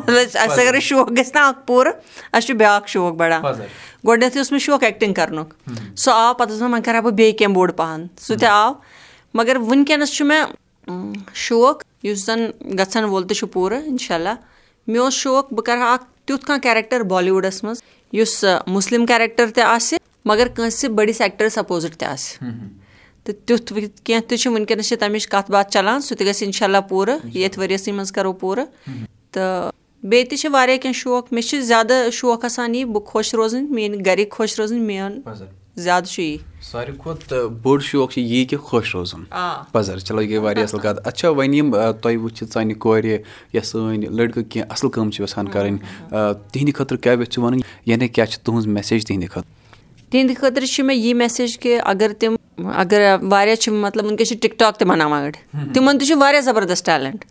اَسہِ 0.09 0.61
اَگر 0.61 0.75
أسۍ 0.75 0.81
شوق 0.81 1.11
گژھِ 1.11 1.31
نہ 1.35 1.41
اکھ 1.41 1.67
پوٗرٕ 1.67 1.93
اَسہِ 2.33 2.47
چھُ 2.47 2.57
بیاکھ 2.57 2.89
شوق 2.91 3.15
بَڑان 3.17 3.43
گۄڈٕنیتھٕے 4.07 4.41
اوس 4.41 4.53
مےٚ 4.53 4.61
شوق 4.61 4.83
ایٚکٹِنگ 4.83 5.15
کَرنُک۔ 5.15 5.55
سُہ 5.97 6.11
آو 6.15 6.35
پَتہٕ 6.35 6.53
اوس 6.53 6.61
مےٚ 6.61 6.71
وۄنۍ 6.71 6.83
کرٕ 6.85 6.95
ہا 6.95 7.01
بہٕ 7.01 7.13
بیٚیہِ 7.13 7.37
کیٚنٛہہ 7.39 7.55
بوٚڑ 7.55 7.71
پَہن۔ 7.73 8.07
سُہ 8.27 8.37
تہِ 8.37 8.49
آو 8.49 8.73
مَگر 9.35 9.57
وٕنکیٚنس 9.57 10.13
چھُ 10.17 10.27
مےٚ 10.27 10.45
شوق 11.35 11.83
یُس 12.03 12.25
زَن 12.27 12.51
گژھن 12.79 13.05
وول 13.05 13.27
تہِ 13.29 13.37
چھُ 13.37 13.49
پوٗرٕ 13.53 13.83
اِنشاء 13.87 14.15
اللہ 14.15 14.35
مےٚ 14.87 15.03
اوس 15.03 15.15
شوق 15.15 15.53
بہٕ 15.53 15.65
کرٕ 15.65 15.81
ہا 15.81 15.93
اکھ 15.93 16.05
تیُتھ 16.27 16.47
کانٛہہ 16.47 16.63
کیریکٹر 16.63 17.01
بالی 17.13 17.31
وُڈَس 17.31 17.63
منٛز 17.65 17.83
یُس 18.13 18.45
مُسلِم 18.67 19.07
کیریکٹر 19.07 19.47
تہِ 19.55 19.65
آسہِ 19.65 19.99
مَگر 20.25 20.49
کٲنٛسہِ 20.49 20.91
بٔڑِس 20.91 21.21
ایٚکٹرس 21.21 21.59
اَپوزِٹ 21.59 21.97
تہِ 21.97 22.09
آسہِ 22.09 22.49
تہٕ 23.29 23.47
تیُتھ 23.47 23.73
کیٚنٛہہ 24.05 24.29
تہِ 24.29 24.39
چھُ 24.39 24.53
وٕنکیٚنس 24.53 24.89
چھِ 24.89 24.99
تَمِچ 24.99 25.27
کَتھ 25.29 25.51
باتھ 25.51 25.73
چلان 25.73 26.01
سُہ 26.01 26.17
تہِ 26.19 26.27
گژھِ 26.27 26.43
اِنشاء 26.45 26.67
اللہ 26.67 26.81
پوٗرٕ 26.89 27.19
ییٚتھۍ 27.35 27.63
ؤرۍ 27.63 27.71
یَسٕے 27.71 27.93
منٛز 27.93 28.13
کرو 28.13 28.33
پوٗرٕ۔ 28.33 28.65
تہٕ 29.33 29.71
بیٚیہِ 30.03 30.29
تہِ 30.29 30.39
چھِ 30.39 30.51
واریاہ 30.53 30.77
کیٚنٛہہ 30.77 31.01
شوق 31.01 31.33
مےٚ 31.33 31.49
چھِ 31.49 31.61
زیادٕ 31.61 32.11
شوق 32.13 32.45
آسان 32.45 32.75
یی 32.75 32.85
بہٕ 32.85 33.05
خۄش 33.07 33.35
روزٕنۍ 33.35 33.71
میٲنۍ 33.71 34.05
گرِکۍ 34.07 34.31
خۄش 34.37 34.59
روزٕنۍ 34.61 34.81
میون 34.81 35.21
زیادٕ 35.77 36.07
چھُ 36.07 36.23
یی۔ 36.23 36.37
ساروی 36.71 36.97
کھۄتہٕ 37.03 37.49
بوٚڑ 37.63 37.81
شوق 37.81 38.13
چھُ 38.13 38.21
یی 38.21 38.45
کہِ 38.45 38.59
خۄش 38.69 38.95
روزُن۔ 38.95 39.25
پَزر 39.73 39.99
چلو 39.99 40.23
یہِ 40.23 40.31
گٔے 40.31 40.39
واریاہ 40.39 40.65
اَصٕل 40.65 40.81
کَتھ۔ 40.81 41.01
اچھا 41.09 41.31
وۄنۍ 41.31 41.55
یِم 41.55 41.71
تۄہہِ 42.03 42.17
وٕچھِتھ 42.17 42.53
سانہِ 42.53 42.77
کورِ 42.79 43.19
یا 43.53 43.61
سٲنۍ 43.65 44.11
لٔڑکہٕ 44.11 44.45
کینٛہہ 44.51 44.73
اَصٕل 44.73 44.91
کٲم 44.91 45.11
چھِ 45.11 45.23
یَژھان 45.23 45.49
کَرٕنۍ 45.49 45.79
تِہنٛدِ 46.53 46.75
خٲطرٕ 46.75 46.99
کیاہ 47.03 47.15
یژھِ 47.15 47.39
وَنٕنۍ 47.39 47.61
یعنی 47.87 48.09
کیاہ 48.09 48.27
چھِ 48.27 48.39
تُہنٛز 48.45 48.67
میسیج 48.67 49.07
تِہنٛدِ 49.07 49.29
خٲطرٕ 49.29 49.58
تِہنٛدِ 50.11 50.37
خٲطرٕ 50.37 50.67
چھِ 50.67 50.85
مےٚ 50.85 50.97
یی 50.97 51.15
میسیج 51.15 51.59
کہِ 51.59 51.79
اَگر 51.85 52.13
تِم 52.19 52.35
اَگر 52.75 53.01
واریاہ 53.31 53.55
چھِ 53.55 53.73
مطلب 53.73 54.05
وٕنکیٚس 54.05 54.29
چھِ 54.29 54.39
ٹِک 54.43 54.59
ٹاک 54.59 54.79
تہِ 54.79 54.89
بَناوان 54.89 55.23
أڑۍ 55.25 55.73
تِمن 55.75 55.99
تہِ 55.99 56.07
چھُ 56.09 56.17
واریاہ 56.21 56.41
زَبردست 56.41 56.87
ٹیلنٹ 56.87 57.25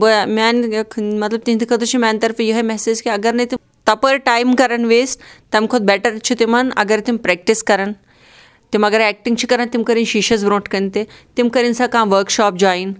بہٕ 0.00 0.26
میانہِ 0.26 0.76
مطلب 0.98 1.40
تِہنٛدِ 1.44 1.68
خٲطرٕ 1.68 1.86
چھِ 1.90 2.00
میانہِ 2.00 2.20
طرفہٕ 2.20 2.46
یِہے 2.46 2.62
میسیج 2.62 3.02
کہِ 3.02 3.12
اَگر 3.12 3.32
نہٕ 3.32 3.46
تِم 3.50 3.56
تَپٲرۍ 3.84 4.18
ٹایم 4.24 4.54
کَران 4.56 4.84
ویسٹ 4.84 5.20
تَمہِ 5.50 5.68
کھۄتہٕ 5.68 5.86
بیٹر 5.86 6.18
چھُ 6.18 6.36
تِمن 6.38 6.68
اَگر 6.76 7.00
تِم 7.06 7.16
پریکٹِس 7.24 7.62
کَران 7.64 7.92
تِم 8.70 8.84
اَگر 8.84 9.00
ایٚکٹِنٛگ 9.00 9.36
چھِ 9.36 9.48
کران 9.48 9.68
تِم 9.72 9.82
کٔرِنۍ 9.84 10.04
شیٖشَس 10.12 10.44
برونٛٹھ 10.44 10.68
کَنۍ 10.70 10.90
تہِ. 10.92 11.04
تِم 11.34 11.48
کٔرِنۍ 11.48 11.72
سا 11.78 11.86
کانٛہہ 11.86 12.16
ؤرٕک 12.16 12.30
شاپ 12.30 12.54
جویِن 12.58 12.92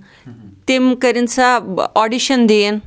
تِم 0.66 0.94
کٔرِنۍ 1.00 1.26
سا 1.34 1.58
آڈِشَن 2.02 2.48
دِیِن. 2.48 2.78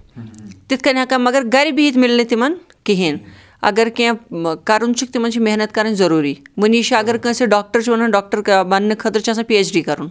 تِتھ 0.68 0.84
کٔنۍ 0.84 1.00
ہٮ۪کان 1.02 1.24
مَگر 1.24 1.44
گرِ 1.54 1.72
بِہِتھ 1.76 1.98
مِلہِ 1.98 2.16
نہٕ 2.18 2.30
تِمن 2.30 2.54
کِہینۍ 2.84 3.20
اَگر 3.62 3.88
کیٚنٛہہ 3.96 4.56
کَرُن 4.66 4.94
چھُکھ 4.96 5.12
تِمن 5.12 5.32
چھِ 5.32 5.42
محنت 5.42 5.74
کَرٕنۍ 5.76 5.94
ضروٗری 5.98 6.34
وُنی 6.58 6.82
چھِ 6.84 6.96
اَگر 6.96 7.18
کٲنٛسہِ 7.18 7.48
ڈاکٹر 7.50 7.82
چھُ 7.82 7.92
وَنان 7.92 8.12
ڈاکٹر 8.12 8.42
بَننہٕ 8.64 8.98
خٲطرٕ 9.00 9.24
چھُ 9.24 9.32
آسان 9.32 9.44
پی 9.48 9.56
ایچ 9.56 9.74
ڈی 9.74 9.82
کَرُن 9.82 10.08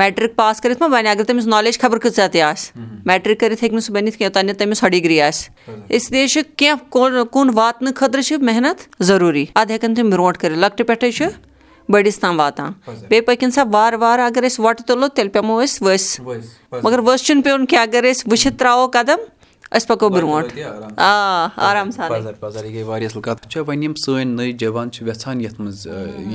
میٹرِک 0.00 0.34
پاس 0.36 0.60
کٔرِتھ 0.60 0.82
ما 0.82 0.88
بَنہِ 0.88 1.08
اَگر 1.10 1.24
تٔمِس 1.24 1.46
نالیج 1.46 1.78
خبر 1.80 1.98
کۭژاہ 1.98 2.28
تہِ 2.32 2.42
آسہِ 2.42 2.82
میٹرِک 3.06 3.40
کٔرِتھ 3.40 3.62
ہیٚکہِ 3.62 3.74
نہٕ 3.74 3.84
سُہ 3.86 3.92
بٔنِتھ 3.92 4.18
کیٚنٛہہ 4.18 4.24
یوٚتانۍ 4.24 4.46
نہٕ 4.46 4.58
تٔمِس 4.58 4.82
ہۄ 4.82 4.88
ڈِگری 4.90 5.20
آسہِ 5.20 5.50
اس 5.88 6.10
لیے 6.12 6.26
چھُ 6.26 6.40
کیٚنٛہہ 6.56 6.90
کُن 6.90 7.24
کُن 7.30 7.50
واتنہٕ 7.54 7.94
خٲطرٕ 7.96 8.22
چھِ 8.22 8.42
محنت 8.42 9.02
ضروٗری 9.02 9.44
اَدٕ 9.54 9.70
ہٮ۪کن 9.70 9.94
تِم 9.94 10.10
برونٛٹھ 10.10 10.38
کٔرِتھ 10.38 10.58
لۄکٹہِ 10.58 10.86
پٮ۪ٹھے 10.86 11.10
چھُ 11.10 11.26
بٔڑِس 11.88 12.18
تام 12.20 12.38
واتان 12.38 12.72
بیٚیہِ 13.08 13.24
پٔکِنۍ 13.26 13.50
سا 13.54 13.62
وارٕ 13.72 13.98
وارٕ 14.00 14.24
اَگر 14.26 14.46
أسۍ 14.46 14.64
وۄٹہٕ 14.64 14.86
تُلو 14.86 15.08
تیٚلہِ 15.08 15.32
پیٚمو 15.32 15.60
أسۍ 15.62 15.86
ؤسۍ 15.86 16.82
مَگر 16.82 16.98
ؤسۍ 16.98 17.24
چھُنہٕ 17.24 17.44
پیوٚن 17.44 17.66
کیٚنٛہہ 17.66 17.88
اَگر 17.88 18.10
أسۍ 18.10 18.28
وٕچھِتھ 18.30 18.58
تراوو 18.58 18.86
قدم 18.92 19.20
أسۍ 19.76 19.86
پَکو 19.88 20.08
برونٛٹھ 20.08 20.58
آ 20.96 21.46
آرام 21.70 21.90
سان 21.90 22.10
یہِ 22.12 22.72
گٔے 22.74 22.82
واریاہ 22.82 23.08
اَصٕل 23.08 23.20
کَتھ 23.22 23.48
چھےٚ 23.48 23.64
وۄنۍ 23.66 23.82
یِم 23.82 23.94
سٲنۍ 23.94 24.24
نٔے 24.24 24.52
جوان 24.60 24.90
چھِ 24.92 25.08
یَژھان 25.08 25.40
یَتھ 25.40 25.60
منٛز 25.60 25.86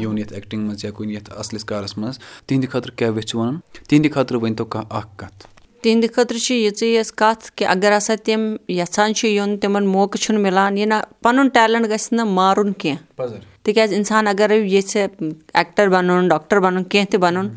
یُن 0.01 0.17
یَتھ 0.17 0.33
ایٚکٹِنٛگ 0.33 0.61
منٛز 0.67 0.85
یا 0.85 0.91
کُنہِ 0.91 1.13
یَتھ 1.15 1.29
اَصلِس 1.41 1.65
کارَس 1.65 1.97
منٛز 1.97 2.19
تِہنٛدِ 2.45 2.69
خٲطرٕ 2.71 2.95
کیاہ 2.97 3.11
یژھِ 3.17 3.35
وَنُن 3.35 3.57
تِہنٛدِ 3.87 4.11
خٲطرٕ 4.13 4.41
ؤنۍ 4.41 4.55
تو 4.57 4.65
کانٛہہ 4.65 4.97
اکھ 4.97 5.17
کَتھ 5.17 5.47
تِہنٛدِ 5.87 6.07
خٲطرٕ 6.15 6.39
چھِ 6.45 6.55
یِژٕے 6.55 6.87
یٲژ 6.87 7.11
کَتھ 7.19 7.51
کہِ 7.55 7.65
اَگر 7.73 7.95
ہسا 7.97 8.13
تِم 8.25 8.41
یَژھان 8.69 9.13
چھِ 9.17 9.29
یُن 9.29 9.57
تِمن 9.61 9.85
موقعہٕ 9.87 10.21
چھُنہٕ 10.23 10.41
مِلان 10.43 10.77
یہِ 10.77 10.85
نہ 10.87 10.95
پَنُن 11.23 11.47
ٹیلنٹ 11.55 11.85
گژھِ 11.89 12.13
نہٕ 12.17 12.25
مارُن 12.37 12.71
کیٚنٛہہ 12.81 13.39
تِکیازِ 13.63 13.93
اِنسان 13.95 14.27
اَگرے 14.27 14.57
یژھِ 14.57 14.97
ایٚکٹر 14.97 15.87
بَنُن 15.93 16.27
ڈاکٹر 16.27 16.59
بَنُن 16.59 16.83
کیٚنٛہہ 16.83 17.11
تہِ 17.11 17.19
بَنُن 17.21 17.47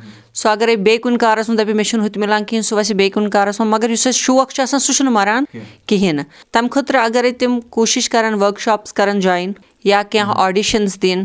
سُہ 0.41 0.49
اَگرے 0.49 0.77
بیٚیہِ 0.77 1.01
کُنہِ 1.03 1.19
کارَس 1.21 1.49
منٛز 1.49 1.61
دَپہِ 1.61 1.75
مےٚ 1.75 1.85
چھُنہٕ 1.89 2.05
ہُہ 2.05 2.13
تہِ 2.13 2.21
مِلان 2.23 2.45
کِہینۍ 2.45 2.67
سُہ 2.69 2.77
وَسہِ 2.79 2.97
بیٚیہِ 2.97 3.13
کُنہِ 3.15 3.31
کارَس 3.33 3.61
منٛز 3.61 3.73
مَگر 3.73 3.91
یُس 3.91 4.07
اَسہِ 4.07 4.21
شوق 4.25 4.53
چھُ 4.53 4.63
آسان 4.63 4.81
سُہ 4.81 4.93
چھُنہٕ 4.97 5.13
مَران 5.13 5.45
کِہینۍ 5.87 6.13
نہٕ 6.17 6.53
تَمہِ 6.53 6.71
خٲطرٕ 6.71 7.05
اَگرے 7.05 7.31
تِم 7.41 7.61
کوٗشِش 7.61 8.09
کرن 8.11 8.35
ؤرٕک 8.35 8.61
شاپٕس 8.61 8.93
کرن 8.93 9.21
جویِن 9.21 9.53
یا 9.85 10.03
کیٚنٛہہ 10.11 10.35
آڈِشنٕز 10.37 10.97
دِنۍ. 11.03 11.25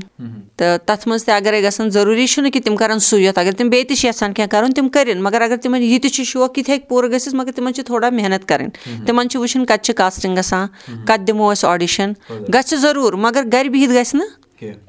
تہٕ 0.57 0.77
تَتھ 0.85 1.07
منٛز 1.07 1.25
تہِ 1.25 1.33
اَگرے 1.35 1.61
گژھن 1.63 1.89
ضروٗری 1.89 2.25
چھُنہٕ 2.27 2.51
کہِ 2.51 2.63
تِم 2.63 2.75
کَرن 2.75 2.99
سُے 2.99 3.17
یوت 3.21 3.37
اَگر 3.37 3.51
تِم 3.57 3.69
بیٚیہِ 3.69 3.87
تہِ 3.87 3.97
چھِ 3.97 4.07
یَژھان 4.07 4.33
کیٚنٛہہ 4.33 4.51
کَرُن 4.51 4.73
تِم 4.73 4.89
کٔرِنۍ 4.89 5.21
مَگر 5.21 5.41
اَگر 5.41 5.57
تِمن 5.63 5.81
یہِ 5.83 6.01
تہِ 6.01 6.11
چھُ 6.11 6.23
شوق 6.23 6.57
یہِ 6.57 6.65
تہِ 6.65 6.71
ہیٚکہِ 6.73 6.89
پوٗرٕ 6.89 7.11
گٔژھِتھ 7.11 7.35
مَگر 7.35 7.51
تِمن 7.55 7.73
چھِ 7.73 7.85
تھوڑا 7.85 8.09
محنت 8.09 8.47
کَرٕنۍ. 8.49 9.05
تِمن 9.05 9.29
چھِ 9.29 9.39
وٕچھُن 9.39 9.65
کَتہِ 9.65 9.83
چھِ 9.85 9.95
کاسٹِنٛگ 9.95 10.37
گژھان 10.37 10.67
کَتہِ 11.05 11.27
دِمو 11.27 11.51
أسۍ 11.51 11.67
آڈِشن 11.69 12.13
گژھِ 12.53 12.75
ضروٗر 12.81 13.13
مَگر 13.25 13.43
گرِ 13.53 13.69
بِہِتھ 13.69 13.93
گژھِ 13.93 14.15
نہٕ 14.15 14.27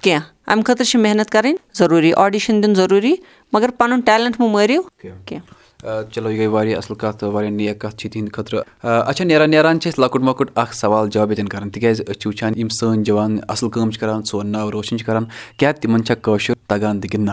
کیٚنٛہہ. 0.03 0.23
اَمہِ 0.47 0.65
خٲطرٕ 0.65 0.87
چھِ 0.87 1.01
محنت 1.01 1.31
کَرٕنۍ 1.31 1.57
ضروٗری 1.79 2.13
آڈِشن 2.25 2.63
دیُن 2.63 2.75
ضروٗری 2.75 3.15
مَگر 3.53 3.71
پَنُن 3.79 4.01
ٹیلنٹ 4.01 4.41
مہٕ 4.41 4.51
مٲرِو 4.51 4.83
کیٚنٛہہ 5.03 5.55
چلو 5.83 6.31
یہِ 6.31 6.39
گٔے 6.39 6.47
واریاہ 6.47 6.79
اَصٕل 6.79 6.95
کَتھ 6.99 7.25
واریاہ 7.25 7.51
نیک 7.51 7.81
کَتھ 7.81 7.97
چھِ 7.97 8.11
تِہنٛدِ 8.11 8.33
خٲطرٕ 8.33 8.63
اچھا 8.83 9.25
نیران 9.25 9.51
نیران 9.51 9.81
چھِ 9.81 9.91
أسۍ 9.91 10.03
لۄکُٹ 10.03 10.23
مۄکُٹ 10.23 10.51
اکھ 10.55 10.75
سوال 10.77 11.09
جواب 11.11 11.31
ییٚتٮ۪ن 11.31 11.49
کران 11.49 11.71
تِکیازِ 11.71 12.03
أسۍ 12.03 12.19
چھِ 12.21 12.27
وٕچھان 12.29 12.53
یِم 12.59 12.69
سٲنۍ 12.69 13.03
جوان 13.05 13.39
اَصٕل 13.49 13.71
کٲم 13.71 13.91
چھِ 13.91 14.01
کران 14.01 14.23
سون 14.31 14.53
ناو 14.53 14.71
روشن 14.73 14.99
چھِ 14.99 15.07
کران 15.07 15.25
کیاہ 15.59 15.73
تِمن 15.81 16.05
چھا 16.05 16.15
کٲشُر 16.15 16.55
تَگان 16.69 17.01
تہِ 17.01 17.19
نہ 17.19 17.33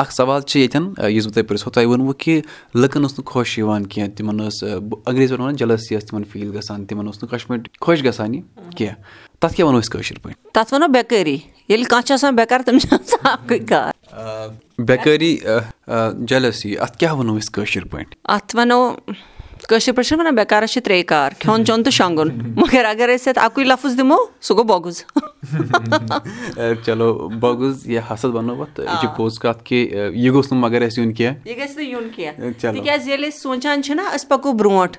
اکھ 0.00 0.12
سوال 0.12 0.40
چھُ 0.40 0.60
ییٚتٮ۪ن 0.60 1.10
یُس 1.10 1.26
بہٕ 1.26 1.34
تۄہہِ 1.34 1.48
پرژھو 1.48 1.70
تۄہہِ 1.70 1.86
ووٚنوُ 1.86 2.12
کہِ 2.18 2.40
لُکن 2.74 3.02
اوس 3.02 3.18
نہٕ 3.18 3.26
خۄش 3.32 3.58
یِوان 3.58 3.86
کیٚنٛہہ 3.86 4.16
تِمن 4.16 4.36
ٲس 4.46 4.62
انگریٖز 5.06 5.32
وَنان 5.32 5.56
جلسی 5.56 5.96
ٲس 5.96 6.06
تِمن 6.06 6.24
فیٖل 6.32 6.56
گژھان 6.56 6.84
تِمن 6.84 7.06
اوس 7.06 7.22
نہٕ 7.22 7.30
کشمیٖر 7.32 7.68
خۄش 7.80 8.04
گژھان 8.04 8.34
یہِ 8.34 8.42
کیٚنٛہہ 8.76 9.25
تَتھ 9.40 9.54
کیاہ 9.54 9.66
وَنو 9.68 9.78
أسۍ 9.78 9.90
کٲشِر 9.92 10.18
پٲٹھۍ 10.22 10.52
تَتھ 10.52 10.74
وَنو 10.74 10.88
بیکٲری 10.92 11.36
ییٚلہِ 11.68 11.86
کانٛہہ 11.90 12.06
چھُ 12.06 12.12
آسان 12.14 12.34
بیکار 12.34 12.60
تٔمِس 12.66 12.82
چھُ 12.82 12.94
آسان 12.94 13.26
اکُے 13.32 13.58
کار 13.68 14.82
بیکٲری 14.88 15.36
جلسی 16.28 16.76
اَتھ 16.78 16.96
کیاہ 16.98 17.14
وَنو 17.14 17.36
أسۍ 17.36 17.52
کٲشِر 17.52 17.84
پٲٹھۍ 17.90 18.16
اَتھ 18.34 18.56
وَنو 18.56 18.80
کٲشِر 19.68 19.92
پٲٹھۍ 19.92 20.08
چھِ 20.08 20.18
وَنان 20.18 20.34
بےٚکارَس 20.34 20.72
چھِ 20.72 20.82
ترٛے 20.82 21.02
کار 21.02 21.32
کھیوٚن 21.38 21.64
چیوٚن 21.64 21.82
تہٕ 21.82 21.92
شۄنٛگُن 21.92 22.52
مگر 22.56 22.84
اگر 22.84 23.08
أسۍ 23.14 23.28
اَتھ 23.30 23.38
اَکُے 23.44 23.64
لفظ 23.64 23.96
دِمو 23.98 24.16
سُہ 24.40 24.54
گوٚو 24.56 24.64
بۄگُز 24.64 25.02
چلو 26.84 27.28
بۄگُز 27.40 27.88
یا 27.90 28.00
حسد 28.10 28.34
وَنو 28.34 28.60
اَتھ 28.62 28.80
یہِ 28.80 29.00
چھِ 29.00 29.08
پوٚز 29.16 29.38
کَتھ 29.38 29.64
کہِ 29.64 29.78
یہِ 29.92 30.32
گوٚژھ 30.32 30.52
نہٕ 30.52 30.60
مگر 30.62 30.82
اَسہِ 30.82 31.02
یُن 31.02 31.12
کینٛہہ 31.12 31.48
یہِ 31.48 31.56
گژھِ 31.58 31.76
نہٕ 31.76 31.88
یُن 31.90 32.08
کینٛہہ 32.16 32.72
تِکیازِ 32.72 33.08
ییٚلہِ 33.10 33.28
أسۍ 33.28 33.40
سونٛچان 33.42 33.82
چھِنہ 33.82 34.02
أسۍ 34.14 34.28
پَکو 34.28 34.52
برونٛٹھ 34.52 34.98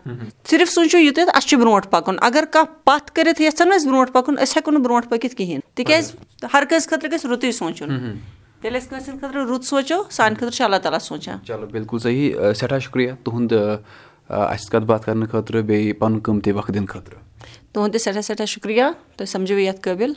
صرف 0.50 0.70
سوٗنٛچِو 0.70 0.98
یُتُے 0.98 1.22
اَسہِ 1.34 1.50
چھُ 1.50 1.60
برونٛٹھ 1.60 1.88
پَکُن 1.92 2.16
اگر 2.22 2.46
کانٛہہ 2.52 2.74
پَتھ 2.86 3.12
کٔرِتھ 3.14 3.42
یَژھان 3.42 3.72
أسۍ 3.72 3.88
برونٛٹھ 3.88 4.12
پَکُن 4.12 4.36
أسۍ 4.40 4.58
ہٮ۪کو 4.58 4.72
نہٕ 4.72 4.84
برونٛٹھ 4.84 5.08
پٔکِتھ 5.10 5.36
کِہیٖنۍ 5.36 5.62
تِکیازِ 5.76 6.12
ہر 6.54 6.64
کٲنٛسہِ 6.70 6.90
خٲطرٕ 6.90 7.12
گژھِ 7.12 7.32
رُتُے 7.32 7.52
سونٛچُن 7.52 7.90
ییٚلہِ 8.64 8.82
أسۍ 8.82 8.90
کٲنٛسہِ 8.90 9.10
ہِنٛدِ 9.10 9.22
خٲطرٕ 9.22 9.46
رُت 9.50 9.64
سونٛچو 9.66 10.02
سانہِ 10.10 10.38
خٲطرٕ 10.38 10.56
چھُ 10.56 10.64
اللہ 10.64 10.78
تعالیٰ 10.84 11.00
سونٛچان 11.00 11.38
چلو 11.48 11.66
بِلکُل 11.72 12.00
صحیح 12.00 12.34
سٮ۪ٹھاہ 12.56 12.80
شُکریہ 12.80 13.12
تُہُنٛد 13.24 13.54
اَسہِ 14.30 14.72
کَتھ 14.72 14.84
باتھ 14.84 15.06
کَرنہٕ 15.06 15.28
خٲطرٕ 15.32 15.62
بیٚیہِ 15.62 15.98
پَنُن 16.00 16.20
قۭمتی 16.24 16.52
وقت 16.52 16.74
دِنہٕ 16.74 16.88
خٲطرٕ۔ 16.88 17.20
تُہُنٛد 17.72 17.92
تہِ 17.92 18.02
سٮ۪ٹھاہ 18.02 18.22
سٮ۪ٹھاہ 18.22 18.46
شُکریہ 18.46 18.84
تُہۍ 19.16 19.28
سَمجھو 19.28 19.58
یَتھ 19.60 19.82
قٲبِل۔ 19.82 20.14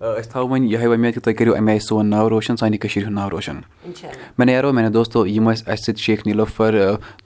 أسۍ 0.00 0.30
تھاوو 0.30 0.48
وۄنۍ 0.48 0.70
یِہوے 0.70 0.86
وۄمید 0.86 1.14
کہِ 1.14 1.22
تُہۍ 1.22 1.34
کٔرِو 1.34 1.54
اَمہِ 1.54 1.70
آیہِ 1.70 1.80
سون 1.80 2.06
ناو 2.10 2.30
روشَن 2.30 2.56
سانہِ 2.56 2.78
کٔشیٖرِ 2.78 3.06
ہُنٛد 3.06 3.18
ناو 3.18 3.30
روشَن۔ 3.30 3.56
مےٚ 4.38 4.46
نیرو 4.46 4.72
میانہِ 4.72 4.92
دوستو 4.94 5.26
یِم 5.26 5.50
ٲسۍ 5.50 5.62
اَسہِ 5.66 5.84
سۭتۍ 5.84 6.02
شیخ 6.02 6.26
نیٖلوفر 6.26 6.74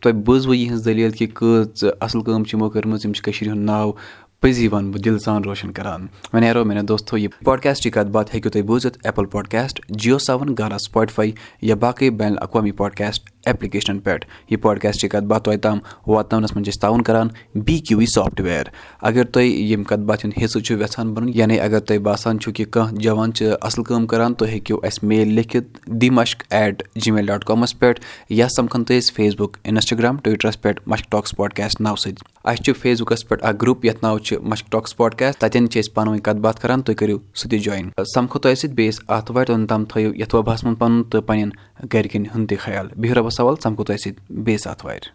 تۄہہِ 0.00 0.14
بوٗزوٕ 0.24 0.54
یِہٕنٛز 0.54 0.84
دٔلیٖل 0.84 1.10
کہِ 1.10 1.26
کۭژ 1.34 1.84
اَصٕل 2.00 2.22
کٲم 2.22 2.44
چھِ 2.44 2.54
یِمو 2.54 2.68
کٔرمٕژ 2.70 3.04
یِم 3.04 3.12
چھِ 3.12 3.22
کٔشیٖرِ 3.24 3.52
ہُنٛد 3.52 3.66
ناو 3.66 3.92
پٔزی 4.40 4.68
وَنہٕ 4.68 4.92
بہٕ 4.92 5.02
دِل 5.04 5.18
سان 5.18 5.42
روشَن 5.44 5.72
کَران۔ 5.72 6.00
وۄنۍ 6.32 6.40
نیرو 6.40 6.64
میانہِ 6.64 6.88
دوستو 6.88 7.16
یہِ 7.18 7.28
پاڈکاسٹٕچ 7.44 7.92
کَتھ 7.94 8.08
باتھ 8.08 8.34
ہیٚکِو 8.34 8.50
تُہۍ 8.50 8.62
بوٗزِتھ 8.62 8.98
ایپٕل 9.04 9.26
پاڈکاسٹ 9.26 9.80
جِیو 9.88 10.18
سیوَن 10.18 10.54
گانا 10.58 10.78
سُپاٹفاے 10.78 11.30
یا 11.62 11.74
باقٕے 11.74 12.10
بین 12.10 12.32
الاقوامی 12.32 12.72
پاڈکاسٹ 12.72 13.37
ایپلِکیشنَن 13.48 13.98
پؠٹھ 14.04 14.26
یہِ 14.50 14.60
پاڈکاسٹٕچ 14.62 15.10
کَتھ 15.10 15.24
باتھ 15.24 15.44
توتہِ 15.44 15.60
تام 15.62 15.78
واتناونَس 16.06 16.54
منٛز 16.56 16.64
چھِ 16.64 16.72
أسۍ 16.72 16.80
تعاوُن 16.80 17.02
کَران 17.02 17.28
بی 17.54 17.78
کیوٗ 17.78 17.98
وی 17.98 18.06
سافٹوِیَر 18.14 18.70
اگر 19.08 19.24
تُہۍ 19.24 19.44
ییٚمہِ 19.44 19.86
کَتھ 19.86 20.00
باتھِ 20.08 20.24
ہُنٛد 20.24 20.42
حِصہٕ 20.42 20.62
چھُ 20.62 20.80
یَژھان 20.82 21.12
بَنُن 21.14 21.30
یعنی 21.34 21.60
اگر 21.60 21.80
تۄہہِ 21.80 22.00
باسان 22.02 22.40
چھُو 22.40 22.52
کہِ 22.52 22.66
کانٛہہ 22.70 23.00
جوان 23.02 23.32
چھِ 23.32 23.50
اَصٕل 23.60 23.82
کٲم 23.84 24.06
کَران 24.06 24.34
تُہۍ 24.34 24.48
ہیٚکِو 24.48 24.78
اَسہِ 24.86 25.08
میل 25.08 25.32
لیکھِتھ 25.34 25.88
دی 26.00 26.10
مشک 26.10 26.42
ایٹ 26.50 26.82
جی 27.04 27.10
میل 27.10 27.26
ڈاٹ 27.26 27.44
کامَس 27.44 27.78
پؠٹھ 27.78 28.00
یا 28.30 28.48
سَمکھَن 28.56 28.84
تُہۍ 28.84 28.98
أسۍ 28.98 29.14
فیس 29.16 29.34
بُک 29.38 29.56
اِنَسٹاگرٛام 29.64 30.16
ٹُوِٹرَس 30.22 30.60
پؠٹھ 30.62 30.80
مشک 30.86 31.10
ٹاکٕس 31.10 31.36
پاڈکاسٹ 31.36 31.80
ناوٕ 31.80 31.96
سۭتۍ. 31.96 32.22
اَسہِ 32.44 32.64
چھُ 32.64 32.72
فیس 32.80 33.00
بُکَس 33.00 33.26
پؠٹھ 33.28 33.44
اَکھ 33.44 33.56
گرُپ 33.62 33.84
یَتھ 33.84 34.02
ناو 34.02 34.18
چھُ 34.18 34.36
مشک 34.42 34.70
ٹاکٕس 34.72 34.96
پاڈکاسٹ 34.96 35.40
تَتؠن 35.40 35.68
چھِ 35.70 35.80
أسۍ 35.80 35.94
پانہٕ 35.94 36.12
ؤنۍ 36.12 36.20
کَتھ 36.24 36.38
باتھ 36.44 36.60
کَران 36.60 36.82
تُہۍ 36.82 36.94
کٔرِو 36.98 37.18
سُہ 37.34 37.48
تہِ 37.50 37.58
جویِن 37.64 37.88
سَمکھو 38.14 38.38
تۄہہِ 38.38 38.56
سۭتۍ 38.56 38.74
بیٚیِس 38.74 39.00
آتھوارِ 39.06 39.46
توٚتام 39.46 39.84
تھٲیِو 39.84 40.14
یَتھ 40.14 40.34
وبہَس 40.34 40.64
منٛز 40.64 40.78
پَنُن 40.78 41.02
تہٕ 41.10 41.22
پنٕنٮ۪ن 41.26 41.86
گرِکٮ۪ن 41.92 42.24
ہُنٛد 42.34 42.48
تہِ 42.48 42.58
خیال. 42.58 42.88
بِہِو 42.96 43.14
رۄبَس 43.14 43.37
سوال 43.38 43.56
سَمکھو 43.62 43.84
تۄہہِ 43.84 43.98
سۭتۍ 43.98 44.42
بیٚیِس 44.44 44.66
آتھوارِ 44.66 44.98